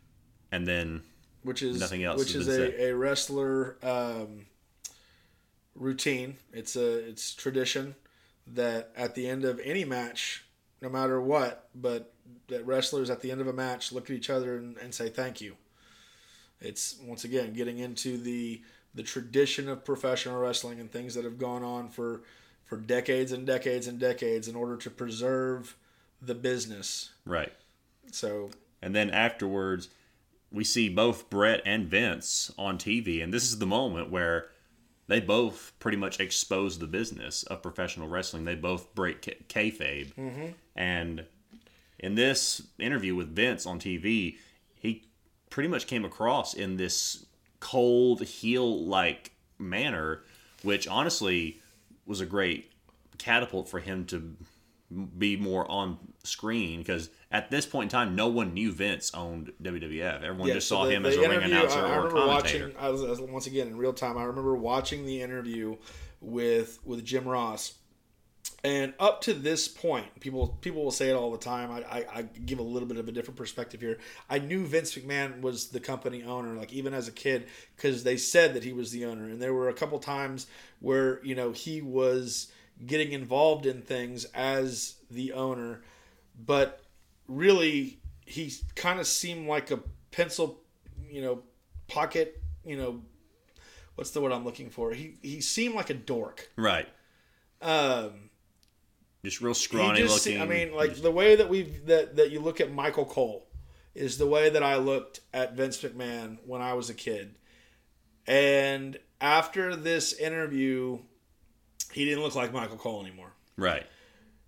[0.53, 1.03] And then
[1.43, 4.47] which is Nothing else which is a, a wrestler um,
[5.75, 6.37] routine.
[6.53, 7.95] It's a it's tradition
[8.47, 10.45] that at the end of any match,
[10.81, 12.14] no matter what, but
[12.49, 15.09] that wrestlers at the end of a match look at each other and, and say
[15.09, 15.57] thank you.
[16.61, 18.63] It's once again getting into the
[18.95, 22.23] the tradition of professional wrestling and things that have gone on for
[22.65, 25.77] for decades and decades and decades in order to preserve
[26.21, 27.11] the business.
[27.25, 27.53] right.
[28.11, 29.89] So And then afterwards,
[30.51, 34.51] we see both Bret and Vince on TV, and this is the moment where
[35.07, 38.45] they both pretty much expose the business of professional wrestling.
[38.45, 40.47] They both break k- kayfabe, mm-hmm.
[40.77, 41.25] and
[42.05, 44.37] in this interview with Vince on TV,
[44.79, 45.05] he
[45.49, 47.25] pretty much came across in this
[47.61, 50.23] cold heel-like manner,
[50.63, 51.63] which honestly
[52.05, 52.71] was a great
[53.17, 54.37] catapult for him to
[55.19, 59.51] be more on screen because at this point in time, no one knew Vince owned
[59.63, 60.23] WWF.
[60.23, 62.11] Everyone Yeah, just so saw the- him the as a ring announcer I, I or
[62.11, 62.67] commentator.
[62.67, 62.77] watching.
[62.79, 64.19] I was, I was- once again in real time.
[64.19, 65.77] I remember watching the interview
[66.21, 67.75] with with Jim Ross,
[68.65, 71.71] and up to this point, people people will say it all the time.
[71.71, 73.99] I, I, I give a little bit of a different perspective here.
[74.31, 77.47] I knew Vince McMahon was the company owner, like even as a kid,
[77.77, 80.47] because they said that he was the owner, and there were a couple times
[80.81, 82.51] where you know he was
[82.87, 85.83] getting involved in things as the owner,
[86.47, 86.81] but
[87.29, 90.61] really he kind of seemed like a pencil,
[91.11, 91.43] you know,
[91.87, 93.03] pocket, you know,
[93.95, 94.93] what's the word I'm looking for?
[94.93, 96.51] He he seemed like a dork.
[96.57, 96.89] Right.
[97.61, 98.31] Um,
[99.25, 100.41] Just real scrawny just, looking.
[100.41, 103.47] I mean, like the way that we that that you look at Michael Cole
[103.95, 107.37] is the way that I looked at Vince McMahon when I was a kid.
[108.27, 110.99] And after this interview,
[111.93, 113.33] he didn't look like Michael Cole anymore.
[113.57, 113.87] right.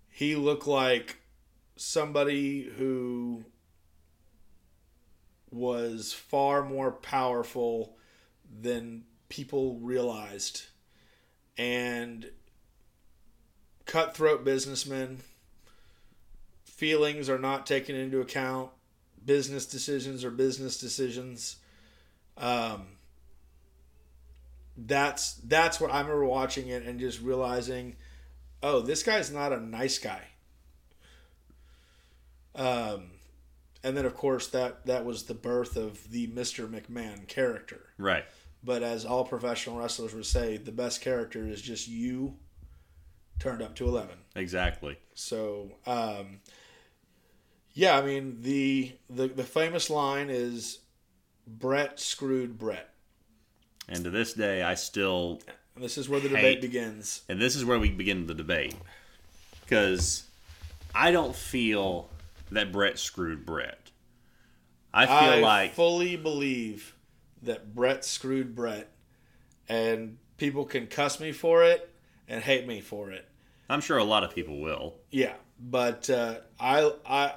[0.09, 1.17] He looked like
[1.75, 3.45] somebody who
[5.51, 7.95] was far more powerful
[8.61, 10.65] than people realized
[11.57, 12.29] and
[13.87, 15.19] cutthroat businessmen
[16.63, 18.69] feelings are not taken into account.
[19.25, 21.57] Business decisions are business decisions.
[22.37, 22.85] Um,
[24.79, 27.95] that's that's what i remember watching it and just realizing
[28.61, 30.21] oh this guy's not a nice guy.
[32.53, 33.11] Um,
[33.83, 37.87] and then of course that that was the birth of the mr mcmahon character.
[37.97, 38.25] Right.
[38.63, 42.35] but as all professional wrestlers would say, the best character is just you
[43.39, 44.15] turned up to 11.
[44.35, 44.97] Exactly.
[45.13, 46.39] So, um,
[47.73, 50.79] yeah, I mean, the, the, the famous line is
[51.45, 52.89] Bret screwed Bret.
[53.87, 55.41] And to this day, I still
[55.75, 56.35] And this is where the Hate.
[56.35, 57.21] debate begins.
[57.29, 58.75] and this is where we begin the debate
[59.61, 60.23] because
[60.93, 62.09] I don't feel
[62.51, 63.91] that Bret screwed Bret.
[64.93, 66.95] I feel I like fully believe
[67.43, 68.89] that Bret screwed Bret,
[69.69, 71.89] and people can cuss me for it
[72.27, 73.27] and hate me for it.
[73.69, 74.95] I'm sure a lot of people will.
[75.11, 77.33] Yeah, but uh, I I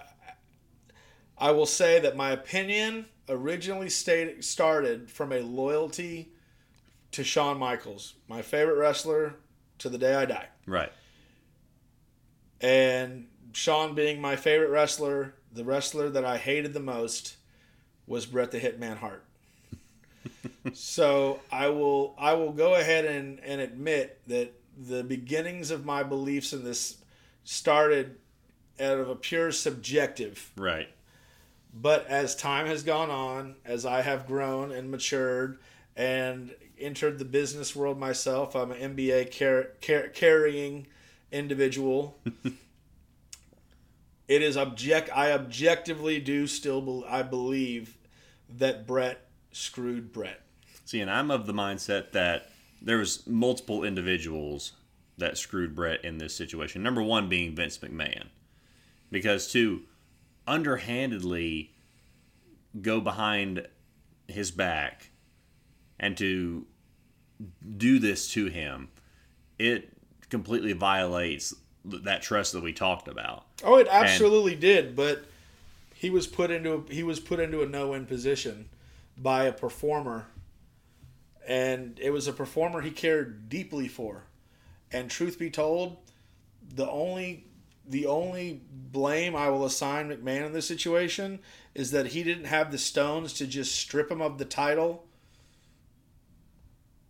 [1.38, 6.32] I will say that my opinion originally stated, started from a loyalty
[7.12, 9.36] to Shawn Michaels, my favorite wrestler
[9.78, 10.92] to the day I die, Right.
[12.60, 17.36] and Shawn being my favorite wrestler, the wrestler that I hated the most
[18.06, 19.24] was Bret the Hitman Hart.
[20.72, 24.52] so I will I will go ahead and, and admit that
[24.88, 26.96] the beginnings of my beliefs in this
[27.44, 28.16] started
[28.80, 30.50] out of a pure subjective.
[30.56, 30.88] Right.
[31.72, 35.60] But as time has gone on, as I have grown and matured
[35.94, 40.86] and entered the business world myself, I'm an MBA car- car- carrying
[41.30, 42.18] individual.
[44.28, 45.10] it is object.
[45.14, 46.80] I objectively do still.
[46.80, 47.96] Be- I believe
[48.58, 50.40] that Bret screwed Bret.
[50.84, 52.49] See, and I'm of the mindset that
[52.80, 54.72] there was multiple individuals
[55.18, 56.82] that screwed Bret in this situation.
[56.82, 58.28] Number one being Vince McMahon,
[59.10, 59.82] because to
[60.46, 61.72] underhandedly
[62.80, 63.66] go behind
[64.26, 65.10] his back
[65.98, 66.66] and to
[67.76, 68.88] do this to him,
[69.58, 69.92] it
[70.30, 73.44] completely violates that trust that we talked about.
[73.64, 75.24] Oh, it absolutely did, but
[75.94, 78.68] he was put into a, he was put into a no-win position
[79.16, 80.26] by a performer
[81.46, 84.24] and it was a performer he cared deeply for.
[84.92, 85.98] And truth be told,
[86.74, 87.46] the only
[87.88, 91.40] the only blame I will assign McMahon in this situation
[91.74, 95.06] is that he didn't have the stones to just strip him of the title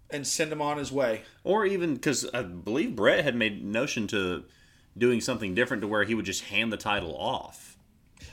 [0.08, 1.22] and send him on his way.
[1.44, 4.44] Or even because I believe Bret had made notion to
[4.96, 7.69] doing something different to where he would just hand the title off.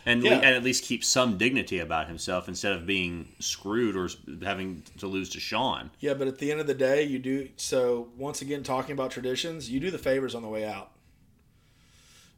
[0.06, 0.36] And, Yeah.
[0.36, 4.10] and at least keep some dignity about himself instead of being screwed or
[4.44, 5.92] having to lose to Shawn.
[6.00, 8.10] Yeah, but at the end of the day, you do so.
[8.18, 10.92] Once again, talking about traditions, you do the favors on the way out.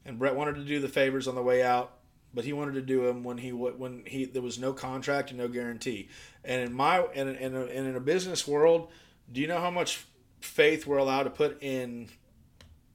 [0.06, 1.92] And Brett wanted to do the favors on the way out,
[2.34, 5.38] but he wanted to do them when he when he there was no contract and
[5.40, 6.10] no guarantee.
[6.44, 8.90] And in my and in, a, and in a business world,
[9.32, 10.06] do you know how much
[10.42, 12.10] faith we're allowed to put in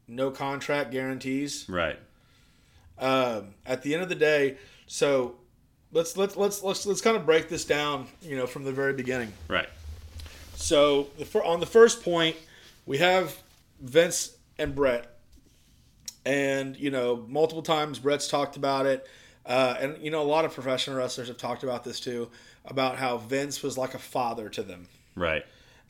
[0.08, 1.66] no contract guarantees?
[1.68, 1.98] Right.
[2.98, 5.36] Um, at the end of the day, so
[5.92, 8.92] let's let's let's let's let's kind of break this down, you know, from the very
[8.92, 9.32] beginning.
[9.48, 9.68] Right.
[10.54, 11.08] So
[11.44, 12.36] on the first point,
[12.86, 13.36] we have
[13.80, 15.18] Vince and Bret,
[16.24, 19.06] and you know, multiple times Bret's talked about it,
[19.46, 22.30] uh, and you know, a lot of professional wrestlers have talked about this too,
[22.64, 24.88] about how Vince was like a father to them.
[25.16, 25.44] Right.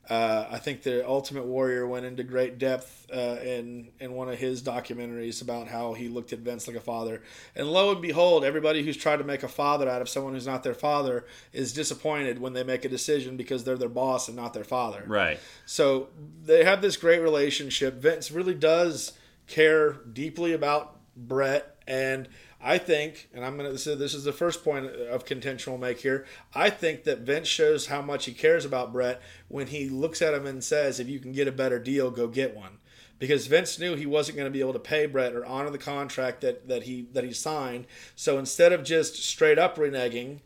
[0.08, 4.38] Uh, I think the Ultimate Warrior went into great depth uh, in in one of
[4.38, 7.22] his documentaries about how he looked at Vince like a father.
[7.56, 10.46] And lo and behold, everybody who's tried to make a father out of someone who's
[10.46, 14.36] not their father is disappointed when they make a decision because they're their boss and
[14.36, 15.04] not their father.
[15.06, 15.40] Right.
[15.64, 16.08] So
[16.44, 17.94] they have this great relationship.
[17.94, 19.12] Vince really does
[19.46, 22.28] care deeply about Bret, and
[22.66, 26.00] I think, and I'm gonna is, this is the first point of contention we'll make
[26.00, 26.24] here.
[26.54, 30.32] I think that Vince shows how much he cares about Bret when he looks at
[30.32, 32.78] him and says, "If you can get a better deal, go get one."
[33.18, 35.78] Because Vince knew he wasn't going to be able to pay Bret or honor the
[35.78, 37.86] contract that, that he that he signed.
[38.16, 40.40] So instead of just straight up reneging,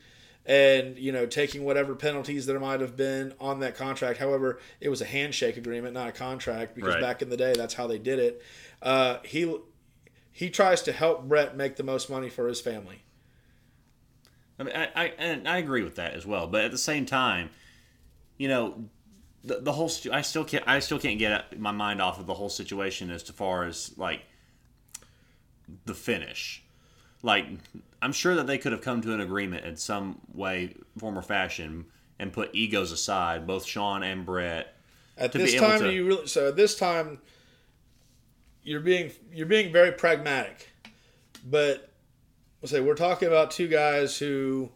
[0.45, 4.19] and you know taking whatever penalties there might have been on that contract.
[4.19, 7.01] However, it was a handshake agreement, not a contract, because Right.
[7.01, 8.43] back in the day that's how they did it.
[8.83, 9.55] Uh, he
[10.39, 13.03] he tries to help Bret make the most money for his family.
[14.57, 16.47] I mean, I, I and I agree with that as well.
[16.47, 17.51] But at the same time,
[18.37, 18.85] you know,
[19.43, 22.35] the, the whole I still can't I still can't get my mind off of the
[22.35, 24.21] whole situation as to far as like
[25.87, 26.63] the finish.
[27.25, 27.47] Like
[28.01, 31.23] I'm sure that they could have come to an agreement in some way, form, or
[31.23, 31.87] fashion,
[32.21, 34.73] and put egos aside, both Shawn and Bret.
[35.17, 37.19] At this time, to- you really so at this time
[38.69, 40.69] you're being you're being very pragmatic,
[41.49, 41.91] but
[42.61, 44.71] let's say we're talking about two guys who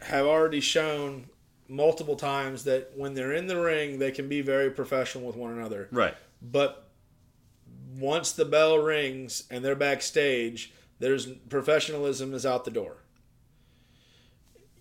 [0.00, 1.26] have already shown
[1.68, 5.52] multiple times that when they're in the ring, they can be very professional with one
[5.52, 5.88] another.
[5.92, 6.14] Right.
[6.40, 6.88] But
[7.98, 12.96] once the bell rings and they're backstage, there's professionalism is out the door.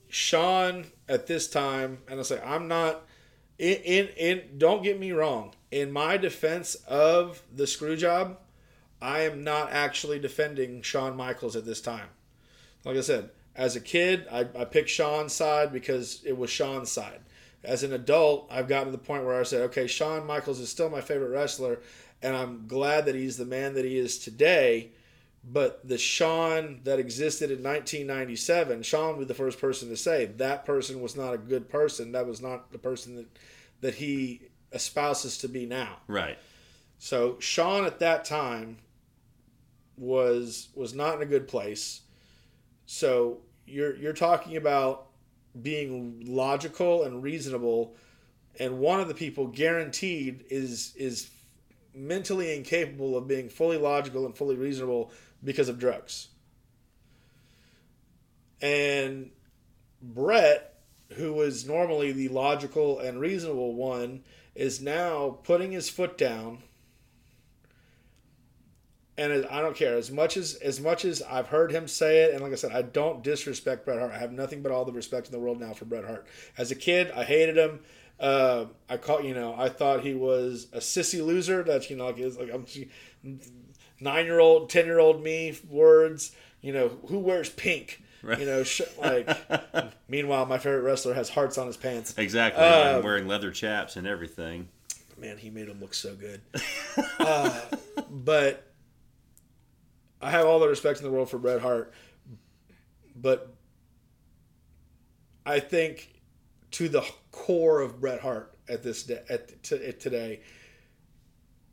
[0.08, 3.02] Shawn at this time, and I say I'm not
[3.58, 5.54] in in, in don't get me wrong.
[5.72, 8.38] In my defense of the screw job,
[9.02, 12.08] I am not actually defending Shawn Michaels at this time.
[12.86, 16.92] Like I said, as a kid, I, I picked Shawn's side because it was Shawn's
[16.92, 17.20] side.
[17.64, 20.70] As an adult, I've gotten to the point where I said, okay, Shawn Michaels is
[20.70, 21.80] still my favorite wrestler,
[22.22, 24.92] and I'm glad that he's the man that he is today.
[25.44, 30.66] But the Shawn that existed in 1997, Shawn was the first person to say that
[30.66, 32.12] person was not a good person.
[32.12, 33.28] That was not the person that,
[33.82, 35.98] that he espouses to be now.
[36.08, 36.38] Right.
[37.00, 38.78] So Shawn at that time
[39.98, 42.02] was was not in a good place.
[42.86, 45.08] So you're you're talking about
[45.62, 47.96] being logical and reasonable,
[48.60, 51.30] and one of the people guaranteed is is
[51.94, 55.12] mentally incapable of being fully logical and fully reasonable
[55.44, 56.28] because of drugs.
[58.62, 59.32] And
[60.02, 60.76] Bret,
[61.14, 64.24] who was normally the logical and reasonable one,
[64.58, 66.64] is now putting his foot down.
[69.20, 72.34] And I don't care as much as as much as I've heard him say it,
[72.34, 74.12] and like I said, I don't disrespect Bret Hart.
[74.12, 76.28] I have nothing but all the respect in the world now for Bret Hart.
[76.56, 77.80] As a kid, I hated him.
[78.20, 81.64] Uh, I call you know I thought he was a sissy loser.
[81.64, 82.68] That's you know like, like I'm
[84.00, 86.36] nine year old, ten year old me words.
[86.62, 88.04] You know who wears pink.
[88.24, 88.40] Right.
[88.40, 89.30] You know, sh- like.
[90.08, 92.14] meanwhile, my favorite wrestler has hearts on his pants.
[92.18, 92.64] Exactly.
[92.64, 94.70] Um, wearing leather chaps and everything.
[95.18, 96.42] Man, he made him look so good.
[97.20, 97.60] uh,
[98.10, 98.72] but
[100.22, 101.94] I have all the respect in the world for Bret Hart.
[103.16, 103.54] But
[105.46, 106.22] I think
[106.72, 110.42] to the core of Bret Hart at this day, at t- today,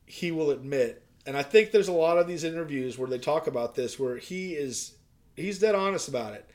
[0.07, 3.47] he will admit, and I think there's a lot of these interviews where they talk
[3.47, 4.93] about this, where he is
[5.37, 6.49] he's dead honest about it.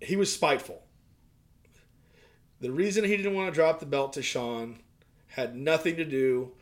[0.00, 0.82] He was spiteful.
[2.60, 4.80] The reason he didn't want to drop the belt to Shawn
[5.28, 6.52] had nothing to do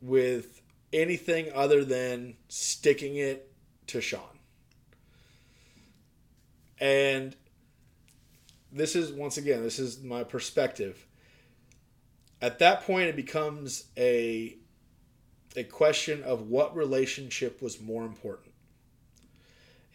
[0.00, 0.60] with
[0.92, 3.52] anything other than sticking it
[3.88, 4.38] to Shawn.
[6.78, 7.36] And
[8.72, 11.06] this is once again, this is my perspective.
[12.40, 14.56] At that point it becomes a
[15.54, 18.51] a question of what relationship was more important.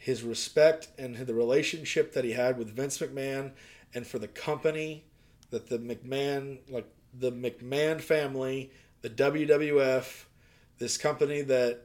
[0.07, 3.51] His respect and the relationship that he had with Vince McMahon
[3.93, 5.03] and for the company
[5.49, 10.23] that the McMahon like the McMahon family, the WWF,
[10.77, 11.81] this company that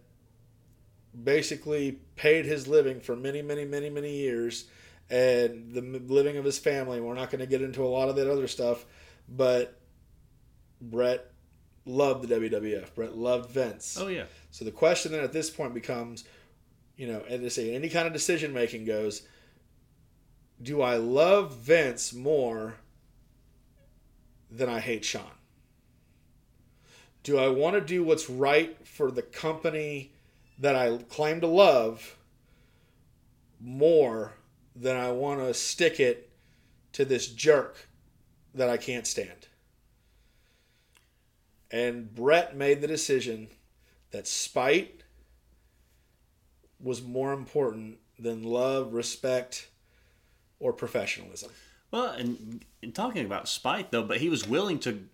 [1.24, 4.66] basically paid his living for many, many, many, many years
[5.10, 7.00] and the living of his family.
[7.00, 8.84] We're not going to get into a lot of that other stuff,
[9.28, 9.80] but
[10.80, 11.28] Bret
[11.84, 12.94] loved the WWF.
[12.94, 13.98] Bret loved Vince.
[14.00, 14.26] Oh yeah.
[14.52, 16.22] So the question then at this point becomes,
[17.02, 19.22] you know, and to say any kind of decision making goes,
[20.62, 22.76] do I love Vince more
[24.48, 25.32] than I hate Shawn?
[27.24, 30.12] Do I want to do what's right for the company
[30.60, 32.16] that I claim to love
[33.60, 34.34] more
[34.76, 36.30] than I want to stick it
[36.92, 37.88] to this jerk
[38.54, 39.48] that I can't stand?
[41.68, 43.48] And Bret made the decision
[44.12, 45.01] that spite
[46.82, 49.68] was more important than love, respect,
[50.58, 51.50] or professionalism.
[51.90, 55.06] Well, and, and talking about spite though, but he was willing to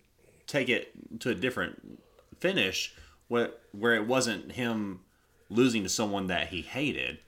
[0.47, 1.99] take it to a different
[2.39, 2.93] finish
[3.27, 5.01] where where it wasn't him
[5.49, 7.19] losing to someone that he hated.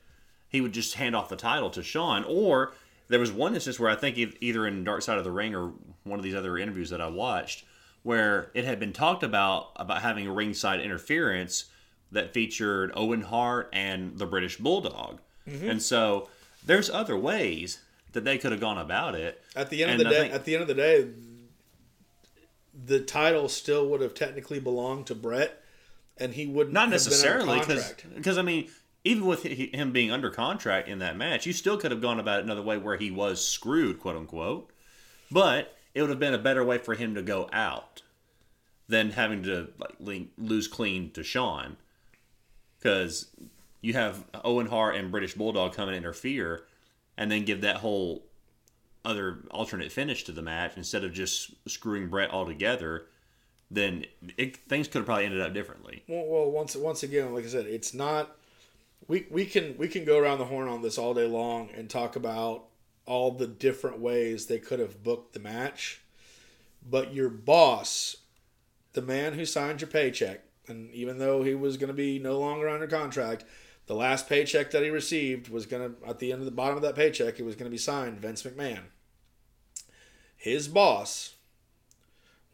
[0.48, 2.74] He would just hand off the title to Shawn, or
[3.08, 5.74] there was one instance where I think either in Dark Side of the Ring or
[6.04, 7.66] one of these other interviews that I watched,
[8.04, 11.66] where it had been talked about about having a ringside interference
[12.12, 15.70] that featured Owen Hart and the British Bulldog, mm-hmm.
[15.70, 16.30] and so
[16.66, 17.80] there's other ways
[18.14, 19.42] that they could have gone about it.
[19.56, 21.10] At the end of the day, think, at the end of the day,
[22.86, 25.64] the title still would have technically belonged to Bret,
[26.18, 28.70] and he would not necessarily because because I mean
[29.04, 32.40] even with him being under contract in that match, you still could have gone about
[32.40, 34.70] it another way where he was screwed, quote unquote.
[35.32, 38.04] But it would have been a better way for him to go out
[38.88, 41.78] than having to like lose clean to Shawn,
[42.82, 43.28] because
[43.82, 46.66] you have Owen Hart and British Bulldog come and interfere,
[47.18, 48.24] and then give that whole
[49.04, 53.08] other alternate finish to the match instead of just screwing Bret altogether,
[53.70, 54.06] then
[54.38, 56.04] it, things could have probably ended up differently.
[56.08, 58.36] Well, well, once once again, like I said, it's not.
[59.08, 61.90] We, we can we can go around the horn on this all day long and
[61.90, 62.66] talk about
[63.06, 66.02] all the different ways they could have booked the match,
[66.88, 68.18] but your boss,
[68.94, 70.42] the man who signed your paycheck,
[70.72, 73.46] and even though he was going to be no longer under contract,
[73.86, 76.78] the last paycheck that he received was going to, at the end of the bottom
[76.78, 78.84] of that paycheck, it was going to be signed Vince McMahon.
[80.36, 81.36] His boss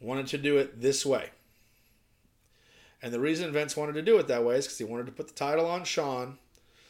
[0.00, 1.30] wanted to do it this way.
[3.00, 5.12] And the reason Vince wanted to do it that way is because he wanted to
[5.12, 6.38] put the title on Shawn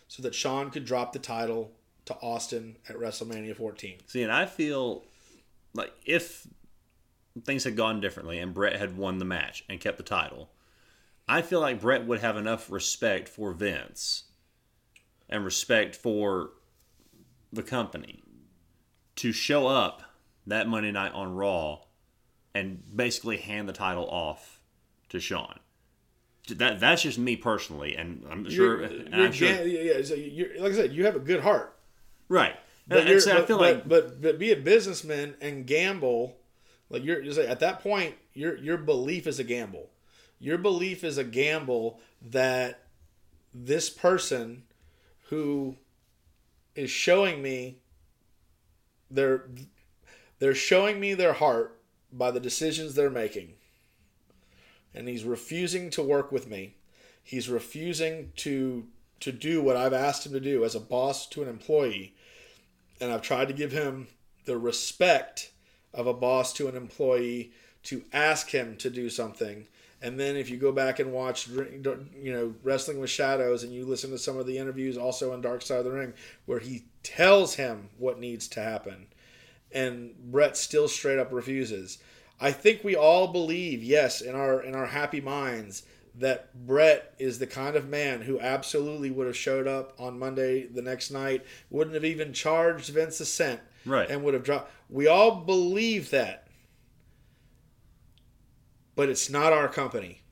[0.08, 1.72] so that Shawn could drop the title
[2.06, 3.98] to Austin at WrestleMania 14.
[4.06, 5.04] See, and I feel
[5.74, 6.46] like if
[7.44, 10.48] things had gone differently and Bret had won the match and kept the title,
[11.28, 14.24] I feel like Bret would have enough respect for Vince
[15.28, 16.50] and respect for
[17.52, 18.22] the company
[19.16, 20.02] to show up
[20.46, 21.80] that Monday night on Raw
[22.54, 24.60] and basically hand the title off
[25.10, 25.58] to Shawn.
[26.48, 28.80] That that's just me personally, and I'm sure.
[28.80, 30.02] You're, and I'm sure yeah, yeah.
[30.02, 30.14] So
[30.62, 31.76] like I said, you have a good heart,
[32.30, 32.56] right?
[32.86, 36.38] But, and, so I feel but, like, but, but be a businessman and gamble.
[36.88, 39.90] Like you're, you're at that point, your your belief is a gamble.
[40.40, 42.84] Your belief is a gamble that
[43.52, 44.64] this person
[45.28, 45.76] who
[46.74, 47.78] is showing me
[49.10, 49.48] their
[50.38, 51.80] they're showing me their heart
[52.12, 53.54] by the decisions they're making.
[54.94, 56.74] And he's refusing to work with me.
[57.22, 58.86] He's refusing to
[59.20, 62.14] to do what I've asked him to do as a boss to an employee.
[63.00, 64.06] And I've tried to give him
[64.44, 65.50] the respect
[65.92, 67.52] of a boss to an employee
[67.84, 69.66] to ask him to do something
[70.00, 73.84] and then if you go back and watch, you know, Wrestling with Shadows, and you
[73.84, 76.14] listen to some of the interviews also on Dark Side of the Ring,
[76.46, 79.06] where he tells him what needs to happen,
[79.72, 81.98] and Bret still straight up refuses.
[82.40, 85.82] I think we all believe, yes, in our in our happy minds,
[86.14, 90.66] that Bret is the kind of man who absolutely would have showed up on Monday
[90.66, 94.70] the next night, wouldn't have even charged Vince a cent, right, and would have dropped.
[94.88, 96.47] We all believe that
[98.98, 100.22] but it's not our company.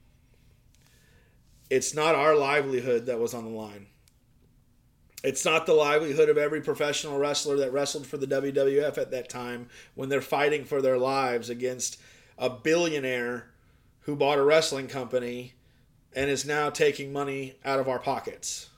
[1.70, 3.86] It's not our livelihood that was on the line.
[5.22, 9.28] It's not the livelihood of every professional wrestler that wrestled for the WWF at that
[9.28, 12.00] time when they're fighting for their lives against
[12.38, 13.50] a billionaire
[14.00, 15.52] who bought a wrestling company
[16.12, 18.70] and is now taking money out of our pockets.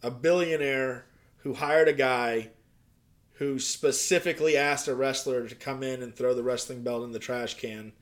[0.00, 1.06] A billionaire
[1.38, 2.50] who hired a guy
[3.38, 7.18] who specifically asked a wrestler to come in and throw the wrestling belt in the
[7.18, 7.92] trash can.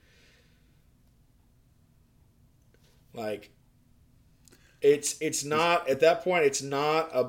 [3.14, 3.50] Like
[4.80, 7.20] it's it's not at that point it's not a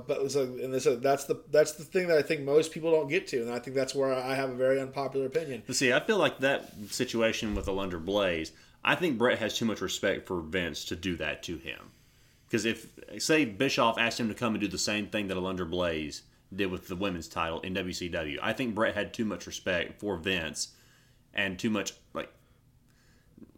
[0.63, 3.41] and this that's the that's the thing that I think most people don't get to
[3.41, 5.63] and I think that's where I have a very unpopular opinion.
[5.73, 8.53] See, I feel like that situation with Alundra Blaze,
[8.83, 11.91] I think Bret has too much respect for Vince to do that to him.
[12.47, 15.69] Because if say Bischoff asked him to come and do the same thing that Alundra
[15.69, 16.23] Blaze
[16.53, 20.15] did with the women's title in WCW, I think Bret had too much respect for
[20.17, 20.69] Vince
[21.33, 22.31] and too much like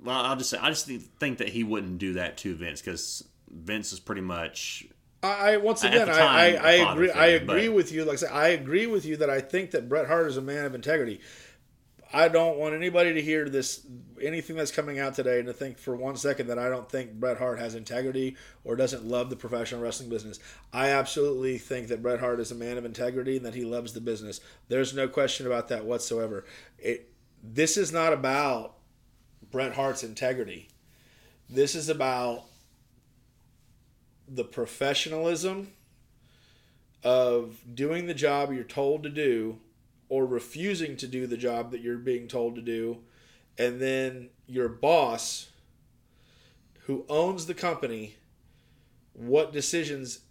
[0.04, 3.24] well, I'll just say I just think that he wouldn't do that to Vince because
[3.50, 4.86] Vince is pretty much.
[5.22, 7.12] I once again, time, I, I, agree.
[7.12, 8.04] I agree but, with you.
[8.04, 10.42] Like I said, I agree with you that I think that Bret Hart is a
[10.42, 11.22] man of integrity.
[12.16, 13.88] I don't want anybody to hear this
[14.22, 17.14] anything that's coming out today and to think for one second that I don't think
[17.14, 20.40] Bret Hart has integrity or doesn't love the professional wrestling business.
[20.72, 23.94] I absolutely think that Bret Hart is a man of integrity and that he loves
[23.94, 24.42] the business.
[24.68, 26.46] There's no question about that whatsoever.
[26.78, 27.10] It
[27.42, 28.76] this is not about
[29.54, 30.68] Bret Hart's integrity.
[31.48, 32.46] This is about
[34.28, 35.74] the professionalism
[37.04, 39.60] of doing the job you're told to do
[40.10, 42.98] or refusing to do the job that you're being told to do
[43.56, 45.50] and then your boss
[46.86, 48.16] who owns the company
[49.14, 50.22] what decisions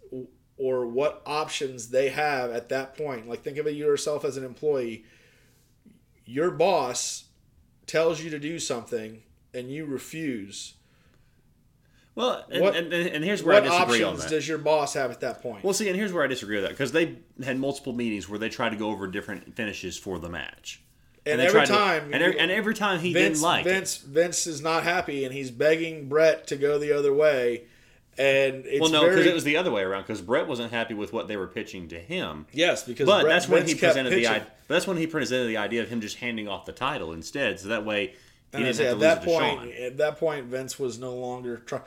[0.57, 4.43] or what options they have at that point like think of it yourself as an
[4.43, 5.05] employee
[6.25, 7.25] your boss
[7.93, 9.21] tells you to do something
[9.53, 10.73] and you refuse
[12.15, 14.29] well, and, what, and, and, here's where I disagree on that.
[14.29, 15.63] does your boss have at that point?
[15.63, 18.37] Well, see, and here's where I disagree with that because they had multiple meetings where
[18.37, 20.83] they tried to go over different finishes for the match.
[21.25, 24.03] And, and every time, to, and, every, and every time he Vince, didn't like Vince.
[24.03, 24.09] It.
[24.09, 27.63] Vince is not happy, and he's begging Bret to go the other way.
[28.17, 30.03] And well, no, because it was the other way around.
[30.03, 32.45] Because Bret wasn't happy with what they were pitching to him.
[32.51, 34.47] Yes, because but Bret, that's when he presented the idea.
[34.67, 37.69] That's when he presented the idea of him just handing off the title instead, so
[37.69, 38.13] that way he
[38.53, 39.73] and didn't have to at that point.
[39.73, 41.83] At that point, Vince was no longer trying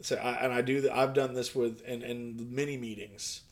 [0.00, 3.42] so I, and I do I've done this with in, in many meetings.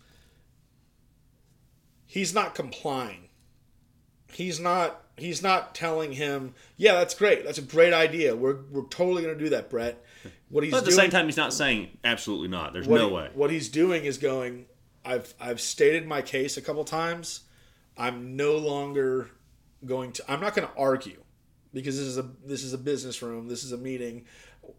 [2.06, 3.27] He's not complying.
[4.32, 7.44] He's not he's not telling him, yeah, that's great.
[7.44, 8.36] That's a great idea.
[8.36, 10.04] We're we're totally going to do that, Bret.
[10.48, 12.72] What he's but at the doing, same time, he's not saying absolutely not.
[12.72, 13.30] There's no he, way.
[13.34, 14.66] What he's doing is going.
[15.04, 17.40] I've I've stated my case a couple times.
[17.96, 19.30] I'm no longer
[19.84, 20.30] going to.
[20.30, 21.22] I'm not going to argue
[21.72, 23.48] because this is a this is a business room.
[23.48, 24.24] This is a meeting.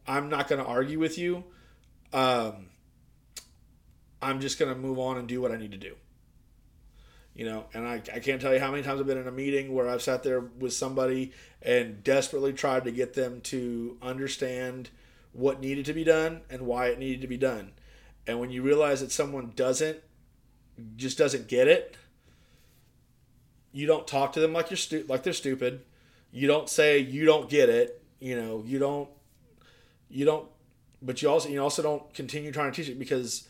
[0.07, 1.43] I'm not going to argue with you
[2.13, 2.67] um,
[4.21, 5.95] I'm just going to move on and do what I need to do.
[7.39, 9.31] You know, and I, I can't tell you how many times I've been in a
[9.31, 11.31] meeting where I've sat there with somebody
[11.61, 14.89] and desperately tried to get them to understand
[15.31, 17.71] what needed to be done and why it needed to be done.
[18.27, 19.99] And when you realize that someone doesn't,
[20.97, 21.95] just doesn't get it,
[23.71, 25.85] you don't talk to them like you're stu- like they're stupid.
[26.33, 28.03] You don't say you don't get it.
[28.19, 29.07] You know, you don't
[30.09, 30.45] you don't
[31.01, 33.47] but you also you also don't continue trying to teach it because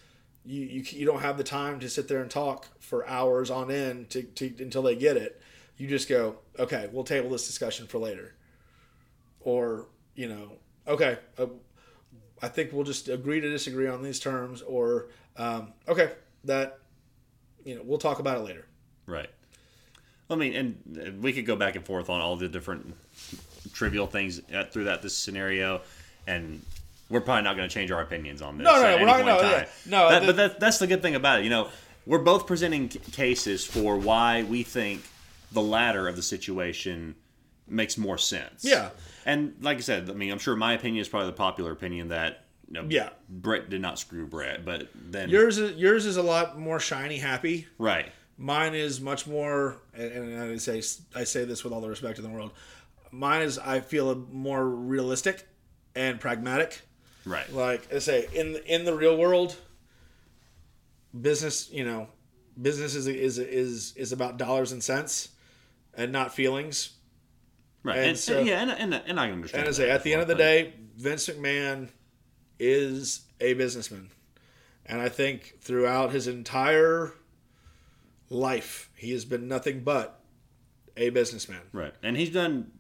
[0.49, 3.69] you, you you don't have the time to sit there and talk for hours on
[3.69, 5.39] end to, to until they get it.
[5.77, 8.33] You just go, okay, we'll table this discussion for later,
[9.41, 9.85] or
[10.15, 10.53] you know,
[10.87, 11.45] okay, uh,
[12.41, 16.13] I think we'll just agree to disagree on these terms, or um, okay,
[16.45, 16.79] that
[17.63, 18.65] you know, we'll talk about it later.
[19.05, 19.29] Right.
[20.31, 22.95] I mean, and we could go back and forth on all the different
[23.73, 24.41] trivial things
[24.71, 25.81] through that this scenario,
[26.25, 26.63] and
[27.09, 28.65] we're probably not going to change our opinions on this.
[28.65, 29.25] No, no, no we're not.
[29.25, 30.09] No, yeah, no.
[30.09, 31.43] That, the, but that, that's the good thing about it.
[31.43, 31.69] You know,
[32.05, 35.03] we're both presenting cases for why we think
[35.51, 37.15] the latter of the situation
[37.67, 38.63] makes more sense.
[38.63, 38.89] Yeah.
[39.25, 42.09] And like I said, I mean, I'm sure my opinion is probably the popular opinion
[42.09, 46.17] that you know, yeah, Bret did not screw Bret, but then yours is yours is
[46.17, 47.67] a lot more shiny happy.
[47.79, 48.11] Right.
[48.37, 50.81] Mine is much more, and I say
[51.15, 52.51] I say this with all the respect in the world.
[53.11, 55.47] Mine is I feel more realistic
[55.95, 56.81] and pragmatic.
[57.25, 57.51] Right.
[57.53, 59.55] Like I say, in in the real world,
[61.19, 62.07] business, you know,
[62.59, 65.29] business is is is is about dollars and cents,
[65.93, 66.91] and not feelings.
[67.83, 67.97] Right.
[67.97, 69.61] And, and so, yeah, and, and, and I understand.
[69.61, 71.89] And I say, at the end of the day, Vince McMahon
[72.59, 74.09] is a businessman,
[74.85, 77.13] and I think throughout his entire
[78.29, 80.19] life, he has been nothing but
[80.97, 81.61] a businessman.
[81.71, 81.93] Right.
[82.03, 82.71] And he's done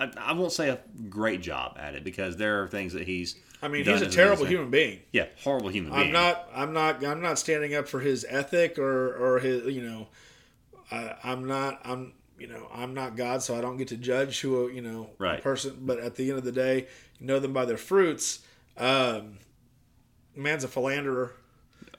[0.00, 3.36] I, I won't say a great job at it because there are things that he's.
[3.62, 5.00] I mean, he's a terrible human being.
[5.12, 6.06] Yeah, horrible human being.
[6.06, 6.48] I'm not.
[6.54, 7.04] I'm not.
[7.04, 9.66] I'm not standing up for his ethic or or his.
[9.66, 10.08] You know,
[10.90, 11.80] I, I'm not.
[11.84, 12.14] I'm.
[12.38, 15.10] You know, I'm not God, so I don't get to judge who a, you know
[15.18, 15.42] Right.
[15.42, 15.76] person.
[15.82, 16.86] But at the end of the day,
[17.18, 18.40] you know them by their fruits.
[18.78, 19.38] Um,
[20.34, 21.34] man's a philanderer,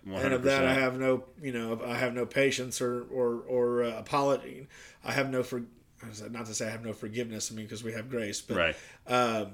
[0.03, 1.25] and of that I have no.
[1.39, 4.67] You know, I have no patience or or or uh, apology.
[5.03, 5.63] I have no for.
[6.31, 7.51] Not to say I have no forgiveness.
[7.51, 8.75] I mean, because we have grace, but Right.
[9.05, 9.51] um,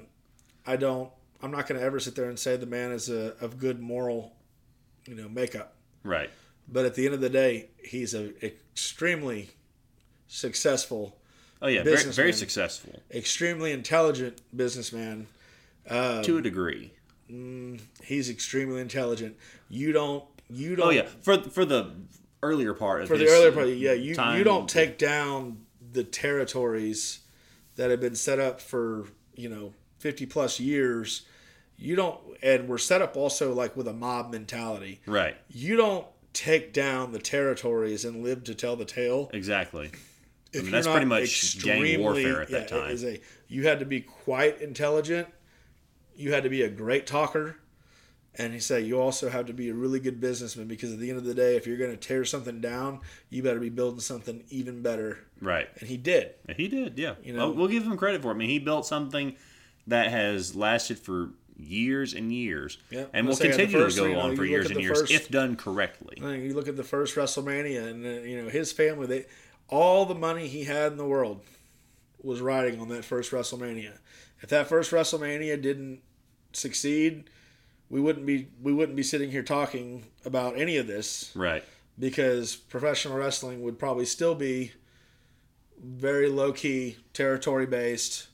[0.66, 1.12] I don't.
[1.42, 3.80] I'm not going to ever sit there and say the man is a, of good
[3.80, 4.34] moral,
[5.06, 5.76] you know, makeup.
[6.04, 6.30] Right.
[6.68, 9.52] But at the end of the day, he's a extremely
[10.28, 11.18] successful,
[11.62, 15.28] Oh yeah, very, very successful extremely intelligent businessman.
[15.90, 16.92] Um, to a degree.
[18.04, 19.38] He's extremely intelligent.
[19.70, 20.24] You don't.
[20.50, 20.88] You don't.
[20.88, 21.92] Oh yeah, for for the
[22.44, 23.94] earlier part of For the earlier part, yeah.
[23.94, 27.20] You you don't take down the territories
[27.76, 31.24] that have been set up for you know 50 plus years.
[31.78, 35.00] You don't, and we're set up also like with a mob mentality.
[35.06, 35.36] right.
[35.50, 39.30] you don't take down the territories and live to tell the tale.
[39.34, 39.89] Exactly.
[40.54, 42.89] If mean, that's pretty much gang warfare at that yeah, time.
[42.89, 45.28] it is a- you had to be quite intelligent.
[46.16, 47.58] You had to be a great talker.
[48.39, 51.10] And he said, you also have to be a really good businessman because at the
[51.10, 53.00] end of the day, if you're going to tear something down,
[53.32, 55.18] you better be building something even better.
[55.41, 55.68] Right.
[55.80, 56.36] And he did.
[56.56, 57.00] He did.
[57.00, 57.16] Yeah.
[57.24, 58.36] You know- Well, we'll give him credit for it.
[58.36, 59.36] I mean, he built something
[59.88, 63.84] that has lasted for years and years, Yeah, and will let's say at the continue
[63.86, 66.18] first, to go you know, on for years and years first- if done correctly.
[66.20, 69.08] You look at the first WrestleMania, and uh, you know his family.
[69.08, 69.26] They
[69.70, 71.42] all the money he had in the world
[72.22, 73.98] was riding on that first WrestleMania.
[74.42, 76.02] If that first WrestleMania didn't
[76.54, 77.30] succeed,
[77.90, 81.64] we wouldn't be we wouldn't be sitting here talking about any of this Right.
[81.98, 84.74] because professional wrestling would probably still be
[85.84, 88.28] very low key, territory based.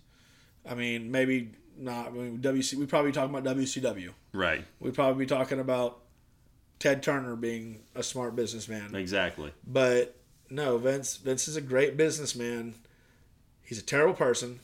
[0.69, 2.07] I mean, maybe not.
[2.07, 2.75] I mean, WC.
[2.75, 4.11] We probably be talking about WCW.
[4.33, 4.65] Right.
[4.79, 5.99] We'd probably be talking about
[6.79, 8.95] Ted Turner being a smart businessman.
[8.95, 9.51] Exactly.
[9.65, 10.15] But
[10.49, 12.75] no, Vince Vince is a great businessman.
[13.63, 14.59] He's a terrible person.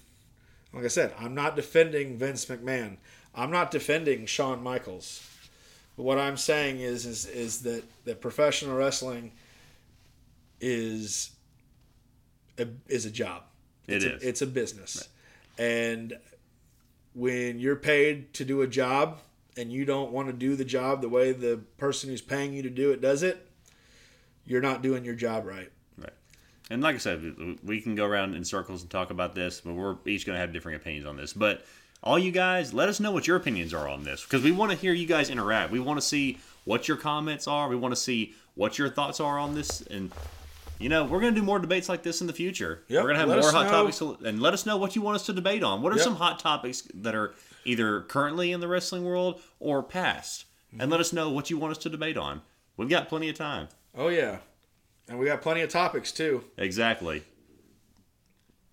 [0.74, 2.98] Like I said, I'm not defending Vince McMahon.
[3.34, 5.26] I'm not defending Shawn Michaels.
[5.98, 9.32] But what I'm saying is is is that that professional wrestling
[10.62, 11.32] is
[12.58, 13.44] a, is a job.
[13.88, 14.24] It it's.
[14.24, 15.10] A, it's a business.
[15.60, 16.18] And
[17.14, 19.20] when you're paid to do a job
[19.58, 22.64] and you don't want to do the job the way the person who's paying you
[22.64, 23.46] to do it does it,
[24.46, 25.70] you're not doing your job right.
[25.98, 26.14] Right.
[26.70, 29.74] And like I said, we- can go around in circles and talk about this, but
[29.74, 31.34] we're each going to have different opinions on this.
[31.34, 31.66] But
[32.02, 34.72] all you guys, let us know what your opinions are on this because we want
[34.72, 35.74] to hear you guys interact.
[35.74, 37.68] We want to see what your comments are.
[37.68, 39.82] We want to see what your thoughts are on this.
[39.82, 40.12] And,
[40.80, 42.84] you know, we're going to do more debates like this in the future.
[42.88, 43.72] Yep, We're going to have more hot know.
[43.72, 44.00] topics.
[44.00, 45.82] To, and let us know what you want us to debate on.
[45.82, 46.04] What are Yep.
[46.04, 47.34] some hot topics that are
[47.66, 50.46] either currently in the wrestling world or past?
[50.80, 52.42] And let us know what you want us to debate on.
[52.78, 53.68] We've got plenty of time.
[53.98, 54.38] Oh yeah.
[55.08, 56.44] And we got plenty of topics too.
[56.58, 57.24] Exactly.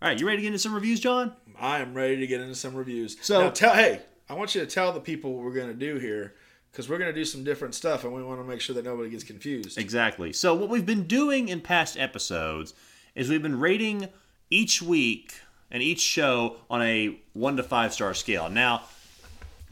[0.03, 1.33] All right, you ready to get into some reviews, John?
[1.59, 3.17] I am ready to get into some reviews.
[3.23, 5.75] So- now tell hey, I want you to tell the people what we're going to
[5.75, 6.35] do here
[6.77, 8.85] because we're going to do some different stuff and we want to make sure that
[8.85, 9.79] nobody gets confused.
[9.79, 10.31] Exactly.
[10.31, 12.75] So what we've been doing in past episodes
[13.15, 14.11] is we've been rating
[14.51, 18.51] each week and each show on a one to five star scale.
[18.51, 18.83] Now,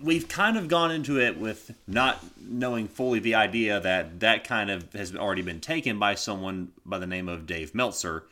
[0.02, 4.70] we've kind of gone into it with not knowing fully the idea that that kind
[4.70, 8.24] of has already been taken by someone by the name of Dave Meltzer,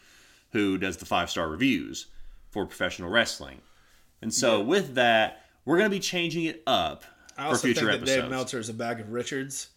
[0.53, 2.07] who does the five star reviews
[2.51, 3.61] for professional wrestling.
[4.23, 7.05] And so with that, we're going to be changing it up
[7.37, 8.22] I for also future think that episodes.
[8.22, 9.68] Dave Meltzer is a bag of Richards,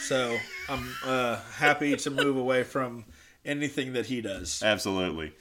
[0.00, 0.36] so
[0.68, 3.04] I'm uh, happy to move away from
[3.44, 4.62] anything that he does.
[4.62, 5.32] Absolutely.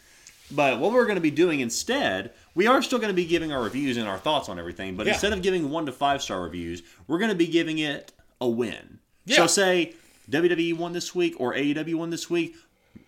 [0.54, 3.54] But what we're going to be doing instead, we are still going to be giving
[3.54, 5.14] our reviews and our thoughts on everything, but Yeah.
[5.14, 8.12] instead of giving one to five star reviews, we're going to be giving it
[8.42, 9.00] a win.
[9.26, 9.38] Yeah.
[9.38, 9.94] So say
[10.30, 12.56] WWE won this week or AEW won this week,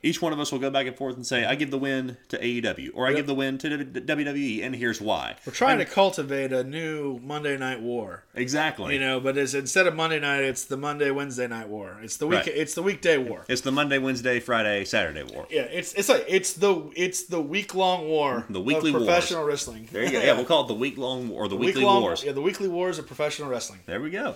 [0.01, 2.17] each one of us will go back and forth and say, I give the win
[2.29, 5.35] to AEW or I give the win to WWE, and here's why.
[5.45, 8.23] We're trying to cultivate a new Monday Night War.
[8.35, 8.93] Exactly.
[8.95, 11.97] You know, but it's instead of Monday night, it's the Monday Wednesday night war.
[12.01, 12.39] It's the week.
[12.39, 12.47] Right.
[12.49, 13.45] It's the weekday war.
[13.47, 15.47] it's the Monday, Wednesday, Friday, Saturday war.
[15.49, 18.45] Yeah, it's it's like it's the it's the week long war.
[18.49, 19.05] The weekly of wars.
[19.05, 19.87] professional wrestling.
[19.91, 20.19] There you go.
[20.21, 22.23] Yeah, we'll call it the week long or the weekly Week-long- wars.
[22.23, 23.79] Yeah, the weekly wars of professional wrestling.
[23.85, 24.35] There we go.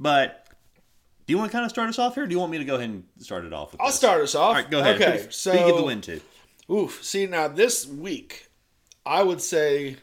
[0.00, 0.41] But
[1.26, 2.24] do you want to kind of start us off here?
[2.24, 3.72] Or do you want me to go ahead and start it off?
[3.72, 3.96] With I'll this?
[3.96, 4.48] start us off.
[4.48, 5.00] All right, go ahead.
[5.00, 6.20] Okay, so you give the win too.
[6.70, 7.02] Oof.
[7.04, 8.48] See now this week,
[9.04, 9.96] I would say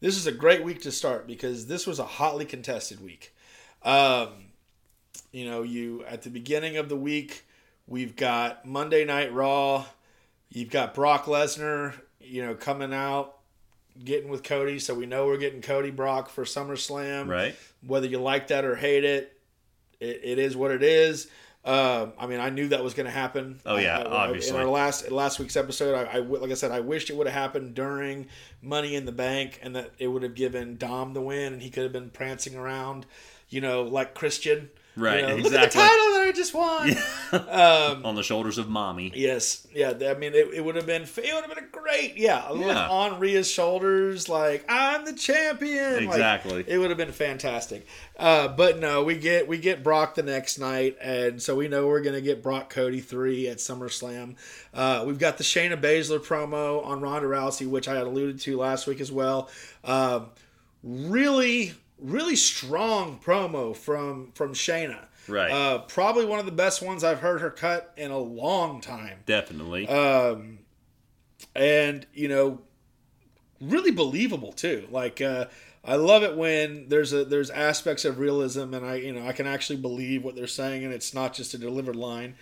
[0.00, 3.34] this is a great week to start because this was a hotly contested week.
[3.82, 4.28] Um,
[5.32, 7.44] you know, you at the beginning of the week,
[7.86, 9.84] we've got Monday Night Raw.
[10.50, 13.34] You've got Brock Lesnar, you know, coming out
[14.02, 17.28] getting with Cody, so we know we're getting Cody Brock for SummerSlam.
[17.28, 17.54] Right.
[17.86, 19.33] Whether you like that or hate it,
[20.00, 21.28] it, it is what it is.
[21.64, 23.58] Um, I mean, I knew that was going to happen.
[23.64, 24.54] Oh, yeah, I- obviously.
[24.54, 27.26] In our last last week's episode, I, I like I said, I wished it would
[27.26, 28.28] have happened during
[28.60, 31.70] Money in the Bank, and that it would have given Dom the win, and he
[31.70, 33.06] could have been prancing around,
[33.48, 34.68] you know, like Christian.
[34.96, 35.80] Right, You know, Look at the exactly.
[35.80, 36.96] title that I just won.
[37.50, 39.10] Um, On the shoulders of mommy.
[39.14, 39.90] Yes, yeah.
[40.08, 42.88] I mean, it, it would have been it would have been a great, yeah, Yeah.
[42.88, 45.94] on Rhea's shoulders, like I'm the champion.
[46.06, 46.64] Like, Exactly.
[46.68, 47.86] it would have been fantastic.
[48.16, 51.88] Uh, but no, we get we get Brock the next night, and so we know
[51.88, 54.36] we're gonna get Brock Cody three at SummerSlam.
[54.72, 58.56] Uh, we've got the Shayna Baszler promo on Ronda Rousey, which I had alluded to
[58.56, 59.50] last week as well.
[59.82, 60.26] Um,
[60.84, 61.72] really,
[62.04, 65.06] really strong promo from from Shayna.
[65.26, 65.50] Right.
[65.50, 69.20] Uh, probably one of the best ones I've heard her cut in a long time.
[69.24, 69.88] Definitely.
[69.88, 70.58] Um,
[71.54, 72.60] and you know,
[73.60, 74.86] really believable too.
[74.90, 75.46] Like uh,
[75.82, 79.32] I love it when there's a there's aspects of realism, and I you know I
[79.32, 82.36] can actually believe what they're saying, and it's not just a delivered line.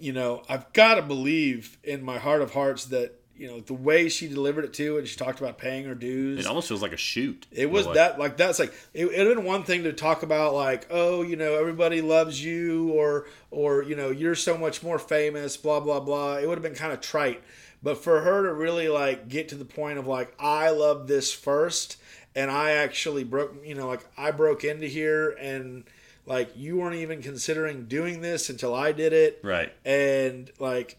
[0.00, 3.74] You know, I've got to believe in my heart of hearts that you know the
[3.74, 6.40] way she delivered it too, and she talked about paying her dues.
[6.40, 7.46] it almost feels like a shoot.
[7.52, 7.94] It was in a way.
[7.94, 11.36] that like that's like it have been one thing to talk about like oh you
[11.36, 16.00] know everybody loves you or or you know you're so much more famous blah blah
[16.00, 17.42] blah it would have been kind of trite
[17.82, 21.32] but for her to really like get to the point of like I love this
[21.32, 21.96] first
[22.34, 25.84] and I actually broke you know like I broke into here and
[26.26, 29.72] like you weren't even considering doing this until I did it Right.
[29.84, 30.97] and like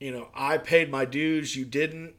[0.00, 2.14] you know i paid my dues you didn't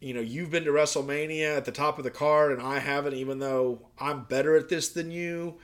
[0.00, 3.14] you know you've been to wrestlemania at the top of the card and i haven't
[3.14, 5.58] even though i'm better at this than you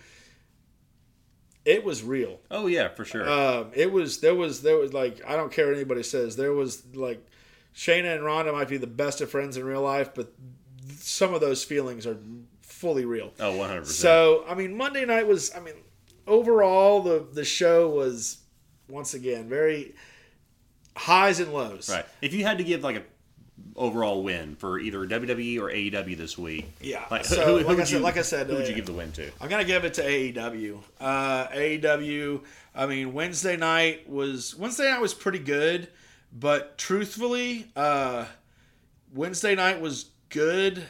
[1.64, 3.28] it was real Oh yeah, for sure.
[3.28, 6.52] um, it was there was there was like i don't care what anybody says there
[6.52, 7.26] was like
[7.74, 10.32] shayna and ronda might be the best of friends in real life but
[10.96, 12.16] some of those feelings are
[12.62, 13.86] fully real oh, 100%.
[13.86, 15.52] so I mean, Monday night was.
[15.54, 15.74] I mean,
[16.26, 18.38] overall the the show was
[18.88, 19.94] once again very
[20.98, 21.88] highs and lows.
[21.90, 22.04] right.
[22.20, 23.02] If you had to give like a
[23.76, 27.04] overall win for either WWE or AEW this week, Yeah.
[27.10, 28.68] like, so who, who like I would said, you, like I said, who would uh,
[28.68, 29.30] you give the win to?
[29.40, 30.80] I'm gonna give it to AEW.
[31.00, 32.42] Uh, AEW.
[32.74, 35.88] I mean, Wednesday night was Wednesday night was pretty good,
[36.32, 38.26] but truthfully, uh,
[39.14, 40.84] Wednesday night was good.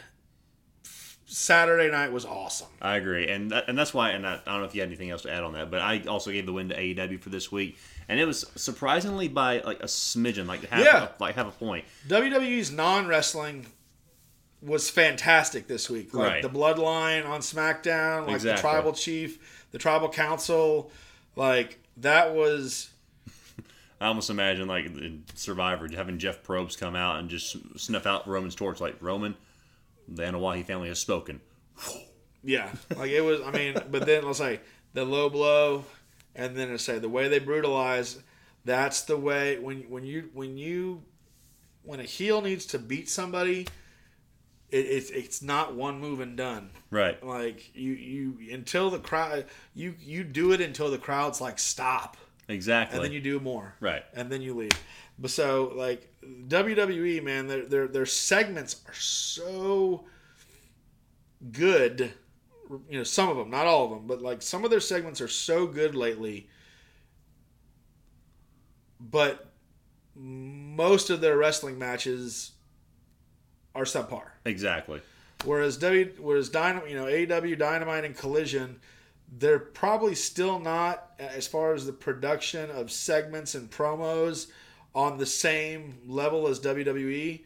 [1.31, 2.69] Saturday night was awesome.
[2.81, 4.11] I agree, and that, and that's why.
[4.11, 5.81] And I, I don't know if you had anything else to add on that, but
[5.83, 7.77] I also gave the win to AEW for this week,
[8.09, 11.09] and it was surprisingly by like a smidgen, like half, Yeah.
[11.21, 11.85] like half a point.
[12.09, 13.67] WWE's non wrestling
[14.61, 16.13] was fantastic this week.
[16.15, 16.43] Like Right.
[16.43, 20.91] the Bloodline on SmackDown, like the Tribal Chief, the Tribal Council,
[21.37, 22.91] like that was
[24.01, 24.89] I almost imagine like
[25.35, 29.37] Survivor having Jeff Probst come out and just snuff out Roman's torch, like Roman,
[30.09, 31.41] the Anoa'i family has spoken.
[32.43, 33.41] yeah, like it was.
[33.43, 34.61] I mean, but then let's say
[34.95, 35.85] the low blow,
[36.39, 38.19] and then let's say the way they brutalize.
[38.65, 41.03] That's the way when when you when you
[41.83, 43.67] when a heel needs to beat somebody,
[44.71, 46.71] it, it's it's not one move and done.
[46.91, 47.23] Right.
[47.23, 52.17] Like you you until the crowd you you do it until the crowd's like stop.
[52.49, 52.97] Exactly.
[52.97, 53.75] and then you do more.
[53.81, 54.05] Right.
[54.15, 54.71] And then you leave.
[55.19, 60.05] But so like WWE, man, their their their segments are so
[61.51, 62.13] good.
[62.89, 65.21] You know, some of them, not all of them, but like some of their segments
[65.21, 66.49] are so good lately.
[69.01, 69.53] But
[70.15, 72.53] most of their wrestling matches
[73.75, 74.31] are subpar.
[74.45, 75.01] Exactly.
[75.45, 78.81] Whereas W, whereas Dynamite, you know, AW Dynamite and Collision,
[79.31, 84.49] they're probably still not as far as the production of segments and promos
[84.95, 87.43] on the same level as WWE,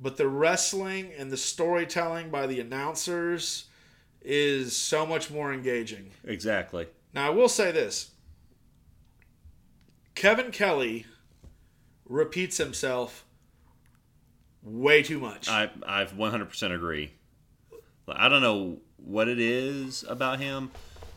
[0.00, 3.64] but the wrestling and the storytelling by the announcers
[4.24, 6.10] is so much more engaging.
[6.24, 6.88] Exactly.
[7.12, 8.10] Now, I will say this
[10.14, 11.06] Kevin Kelly
[12.06, 13.24] repeats himself
[14.62, 15.48] way too much.
[15.48, 17.12] I I 100% agree.
[18.08, 20.70] I don't know what it is about him,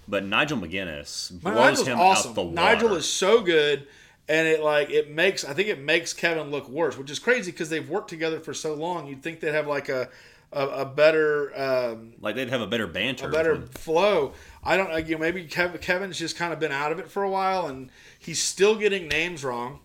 [0.08, 2.30] but Nigel McGuinness blows Nigel's him awesome.
[2.32, 2.56] out the water.
[2.56, 3.88] Nigel is so good,
[4.28, 7.52] and it like it makes I think it makes Kevin look worse, which is crazy
[7.52, 9.08] because they've worked together for so long.
[9.08, 10.10] You'd think they'd have like a
[10.54, 13.28] a, a better um, like they'd have a better banter.
[13.28, 14.34] a better when- flow.
[14.64, 15.08] I don't.
[15.08, 17.68] You know, maybe Kev, Kevin's just kind of been out of it for a while,
[17.68, 17.90] and
[18.20, 19.80] he's still getting names wrong.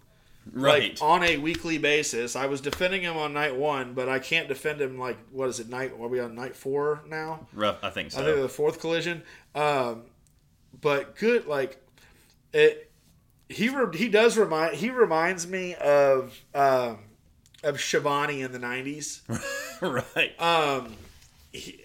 [0.53, 0.93] right.
[0.93, 2.35] Like on a weekly basis.
[2.35, 5.61] I was defending him on night one, but I can't defend him like what is
[5.61, 5.93] it night?
[6.01, 7.47] Are we on night four now?
[7.53, 7.79] Rough.
[7.83, 8.21] I think so.
[8.21, 9.23] I think the fourth collision.
[9.55, 10.03] Um,
[10.81, 11.81] but good, like
[12.53, 12.89] it.
[13.49, 16.99] He re, he does remind he reminds me of um,
[17.63, 19.23] of Schiavone in the nineties.
[19.81, 20.41] right.
[20.41, 20.95] um,
[21.53, 21.81] he,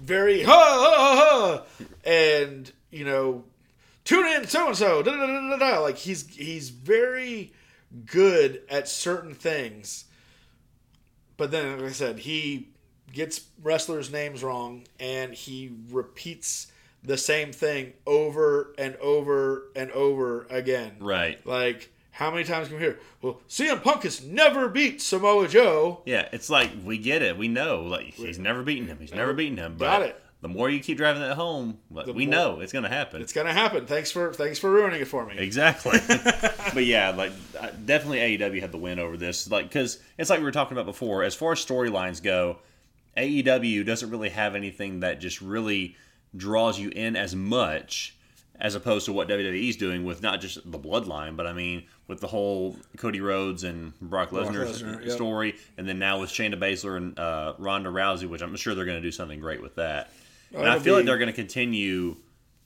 [0.00, 3.44] very ha ha ha, ha and you know,
[4.04, 5.02] tune in so and so.
[5.82, 7.52] Like he's he's very
[8.04, 10.04] good at certain things,
[11.36, 12.68] but then, like I said, he
[13.12, 16.70] gets wrestlers' names wrong and he repeats
[17.02, 20.96] the same thing over and over and over again.
[21.00, 21.44] right.
[21.46, 22.98] Like, how many times can we hear?
[23.20, 26.00] Well, CM Punk has never beat Samoa Joe.
[26.06, 27.36] Yeah, it's like we get it.
[27.36, 27.82] We know.
[27.82, 28.96] Like he's never beaten him.
[28.98, 29.76] He's never beaten him.
[29.76, 30.22] But Got it.
[30.40, 33.20] the more you keep driving that home, like, we more- know it's going to happen.
[33.20, 33.84] It's gonna happen.
[33.86, 35.36] Thanks for thanks for ruining it for me.
[35.36, 35.98] Exactly.
[36.74, 39.50] but yeah, like I- definitely AEW had the win over this.
[39.50, 41.22] Like because it's like we were talking about before.
[41.22, 42.60] As far as storylines go,
[43.16, 45.96] AEW doesn't really have anything that just really
[46.36, 48.15] draws you in as much
[48.60, 51.84] as opposed to what WWE is doing with not just the bloodline, but I mean
[52.08, 55.12] with the whole Cody Rhodes and Brock Lesnar Lesnar, yep.
[55.12, 58.84] story, and then now with Shayna Baszler and uh, Ronda Rousey, which I'm sure they're
[58.84, 60.10] going to do something great with that.
[60.54, 62.16] and I feel like they're going to continue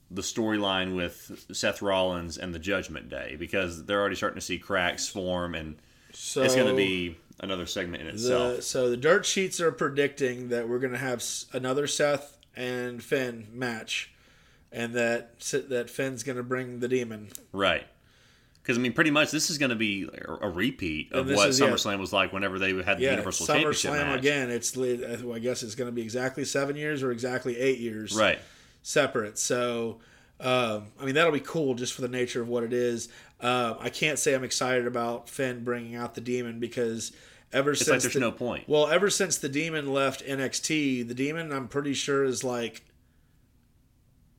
[0.09, 4.59] the storyline with Seth Rollins and the Judgment Day because they're already starting to see
[4.59, 5.77] cracks form, and
[6.13, 8.57] So it's going to be another segment in itself.
[8.57, 11.23] the so the dirt sheets are predicting that we're gonna have
[11.53, 14.11] another Seth and Finn match,
[14.71, 17.29] and that that Finn's gonna bring the demon.
[17.51, 17.85] right.
[18.61, 20.07] Because I mean, pretty much this is going to be
[20.39, 21.65] a repeat of what is- yeah.
[21.65, 24.19] SummerSlam was like whenever they had the Yeah, Universal Championship SummerSlam match.
[24.19, 24.51] again.
[24.51, 28.15] It's I guess it's gonna be exactly seven years or exactly eight years.
[28.15, 28.37] Right.
[28.83, 29.39] separate.
[29.39, 29.99] So,
[30.39, 33.09] um, I mean, that'll be cool just for the nature of what it is.
[33.41, 37.11] Um, I can't say I'm excited about Finn bringing out the demon because
[37.51, 38.69] ever It's since like there's the, no point.
[38.69, 42.83] well, ever since the demon left NXT, the demon I'm pretty sure is like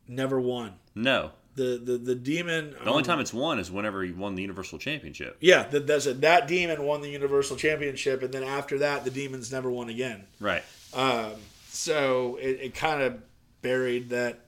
[0.09, 0.74] never won.
[0.94, 1.30] No.
[1.55, 2.74] The the the demon.
[2.82, 5.36] The only time it's won is whenever he won the Universal Championship.
[5.40, 6.22] Yeah, that that's it.
[6.22, 10.24] That demon won the Universal Championship, and then after that, the demons never won again.
[10.40, 10.62] Right.
[10.94, 11.32] Um,
[11.68, 13.20] so it, it kind of
[13.61, 14.40] buried that,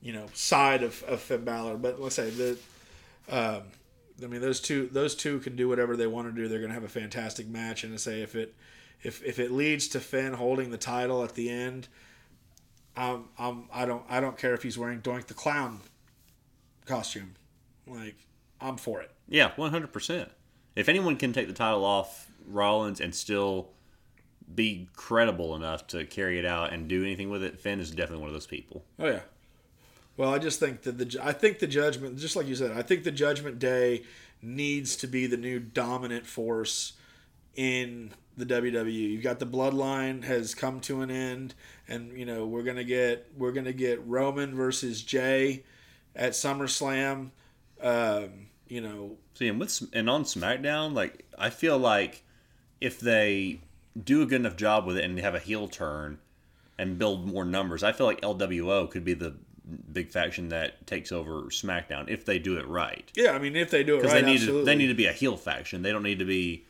[0.00, 1.76] you know, side of, of Finn Balor.
[1.76, 2.58] But let's say the,
[3.28, 3.62] um,
[4.22, 6.48] I mean, those two those two can do whatever they want to do.
[6.48, 8.54] They're going to have a fantastic match, and to say if it
[9.02, 11.88] if if it leads to Finn holding the title at the end,
[12.96, 15.80] I'm, I'm I don't I don't care if he's wearing Doink the Clown
[16.86, 17.34] costume,
[17.86, 18.16] like
[18.60, 19.10] I'm for it.
[19.28, 20.30] Yeah, one hundred percent.
[20.74, 23.70] If anyone can take the title off Rollins and still
[24.54, 28.20] be credible enough to carry it out and do anything with it, Finn is definitely
[28.20, 28.84] one of those people.
[28.98, 29.20] Oh yeah.
[30.16, 32.82] Well, I just think that the I think the judgment, just like you said, I
[32.82, 34.04] think the Judgment Day
[34.40, 36.94] needs to be the new dominant force
[37.54, 38.92] in the WWE.
[38.92, 41.54] You've got the Bloodline has come to an end,
[41.88, 45.64] and you know we're gonna get we're gonna get Roman versus Jay
[46.14, 47.30] at SummerSlam.
[47.80, 52.22] Um, you know, See, and with and on SmackDown, like I feel like
[52.80, 53.60] if they
[54.02, 56.18] do a good enough job with it and have a heel turn
[56.78, 59.34] and build more numbers, I feel like LWO could be the
[59.92, 63.10] big faction that takes over SmackDown if they do it right.
[63.16, 64.60] yeah, I mean if they do it Because right, they need absolutely.
[64.62, 65.82] to, they need to be a heel faction.
[65.82, 66.66] They don't need to be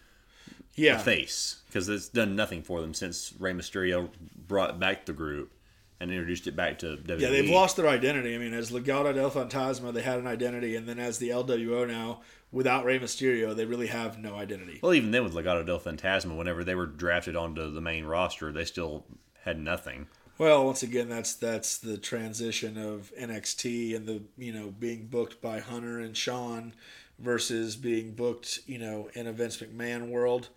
[0.77, 4.09] yeah, a face because it's done nothing for them since Rey Mysterio
[4.47, 5.53] brought back the group
[5.99, 6.97] and introduced it back to.
[6.97, 7.21] WWE.
[7.21, 8.35] Yeah, they've lost their identity.
[8.35, 11.89] I mean, as Legado del Fantasma, they had an identity, and then as the LWO
[11.89, 12.21] now,
[12.53, 14.79] without Rey Mysterio, they really have no identity.
[14.83, 18.53] Well, even then with Legado del Fantasma, whenever they were drafted onto the main roster,
[18.53, 19.05] they still
[19.45, 20.07] had nothing.
[20.39, 25.41] Well, once again, that's that's the transition of NXT and the you know being booked
[25.41, 26.75] by Hunter and Shawn
[27.19, 30.51] versus being booked you know in a Vince McMahon world.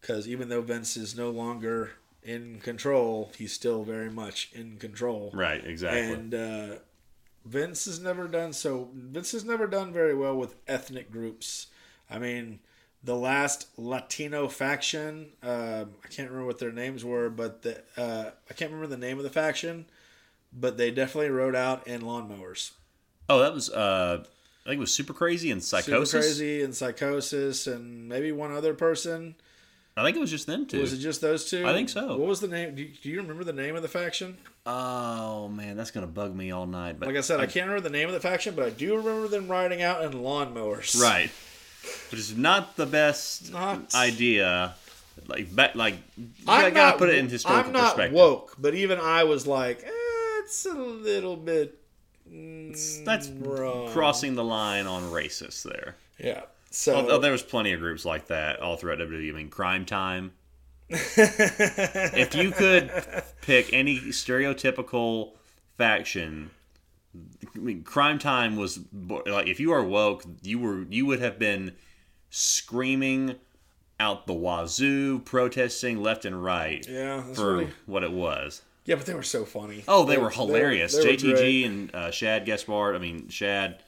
[0.00, 1.92] Because even though Vince is no longer
[2.22, 5.30] in control, he's still very much in control.
[5.34, 6.12] Right, exactly.
[6.12, 6.74] And uh,
[7.44, 8.90] Vince has never done so.
[8.94, 11.68] Vince has never done very well with ethnic groups.
[12.10, 12.60] I mean,
[13.02, 18.30] the last Latino faction, um, I can't remember what their names were, but the, uh,
[18.50, 19.86] I can't remember the name of the faction,
[20.52, 22.72] but they definitely rode out in lawnmowers.
[23.28, 24.24] oh, that was uh,
[24.66, 26.10] I think it was Super Crazy and Psychosis.
[26.10, 29.36] Super crazy and psychosis, and maybe one other person.
[29.98, 30.80] I think it was just them two.
[30.80, 31.66] Was it just those two?
[31.66, 32.08] I think so.
[32.18, 32.74] What was the name?
[32.74, 34.36] Do you, do you remember the name of the faction?
[34.66, 36.98] oh man, that's gonna bug me all night.
[36.98, 38.96] But Like I said, I can't remember the name of the faction, but I do
[38.96, 41.00] remember them riding out in lawnmowers.
[41.00, 41.30] right,
[42.10, 44.74] which is not the best Not- idea.
[45.28, 45.94] Like, back, like
[46.46, 48.14] I'm gotta put it in historical I'm not perspective.
[48.14, 49.88] woke, but even I was like, eh,
[50.40, 51.80] it's a little bit.
[52.30, 53.88] mm, That's wrong.
[53.92, 55.96] crossing the line on racist there.
[56.18, 56.42] Yeah.
[56.70, 59.30] So Although there was plenty of groups like that all throughout WWE.
[59.30, 60.32] I mean, Crime Time.
[60.88, 62.90] if you could
[63.42, 65.32] pick any stereotypical
[65.78, 66.50] faction,
[67.54, 68.78] I mean, Crime Time was
[69.26, 71.72] like if you are woke, you were you would have been
[72.30, 73.36] screaming
[73.98, 78.62] out the wazoo, protesting left and right Yeah, for really- what it was.
[78.84, 79.82] yeah, but they were so funny.
[79.88, 80.94] Oh, they, were hilarious.
[80.96, 81.64] they were JTG great.
[81.64, 82.94] and uh, Shad Gaspard.
[82.94, 83.82] I mean, Shad,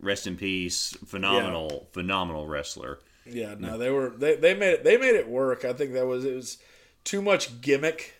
[0.00, 0.96] rest in peace.
[1.06, 2.98] Phenomenal, phenomenal wrestler.
[3.26, 5.64] Yeah, no, they were they, they made it they made it work.
[5.64, 6.58] I think that was it was
[7.04, 8.14] too much gimmick.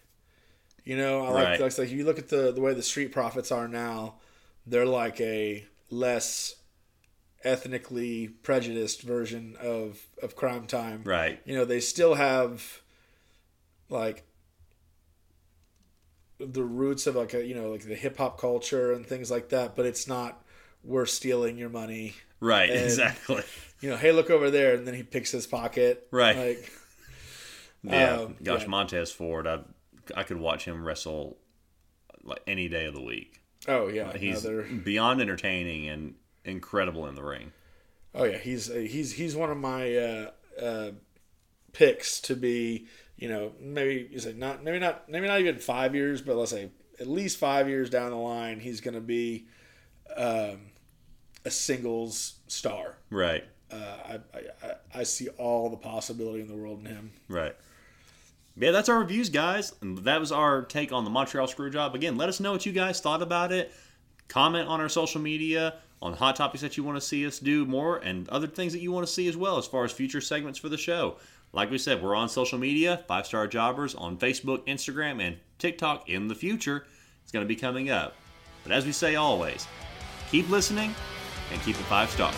[0.85, 1.61] You know, I like Right.
[1.61, 4.17] like, like you look at the the way the Street Profits are now,
[4.67, 6.57] they're like a less
[7.43, 11.03] ethnically prejudiced version of of Cryme Tyme.
[11.05, 11.41] Right.
[11.45, 12.81] You know, they still have
[13.89, 14.25] like
[16.39, 19.49] the roots of like a you know like the hip hop culture and things like
[19.51, 20.43] that, but it's not
[20.83, 22.15] we're stealing your money.
[22.41, 22.71] Right.
[22.71, 23.43] And- exactly.
[23.81, 26.07] You know, hey, look over there, and then he picks his pocket.
[26.11, 26.37] Right.
[26.37, 26.73] Like,
[27.83, 28.17] Yeah.
[28.17, 28.69] Um, Gosh, yeah.
[28.69, 29.47] Montez Ford.
[29.47, 29.61] I
[30.15, 31.39] I could watch him wrestle
[32.23, 33.41] like any day of the week.
[33.69, 36.15] oh yeah, He's beyond entertaining and
[36.45, 37.53] incredible in the ring.
[38.15, 40.91] Oh yeah, he's he's he's one of my uh, uh,
[41.73, 42.87] picks to be.
[43.17, 46.51] You know, maybe you say not maybe not maybe not even five years, but let's
[46.51, 49.47] say at least five years down the line, he's going to be
[50.17, 50.70] um,
[51.45, 52.97] a singles star.
[53.11, 53.45] Right.
[53.71, 54.19] Uh, I,
[54.67, 57.13] I I- see all the possibility in the world in him.
[57.29, 57.55] Right.
[58.57, 59.73] Yeah, that's our reviews, guys.
[59.81, 61.95] And that was our take on the Montreal Screwjob.
[61.95, 63.73] Again, let us know what you guys thought about it.
[64.29, 67.65] Comment on our social media on hot topics that you want to see us do
[67.65, 70.21] more and other things that you want to see as well as far as future
[70.21, 71.17] segments for the show.
[71.53, 76.09] Like we said, we're on social media, Five Star Jobbers on Facebook, Instagram, and TikTok
[76.09, 76.87] in the future.
[77.23, 78.15] It's going to be coming up.
[78.63, 79.67] But as we say always,
[80.31, 80.95] keep listening
[81.53, 82.35] and keep it five stars.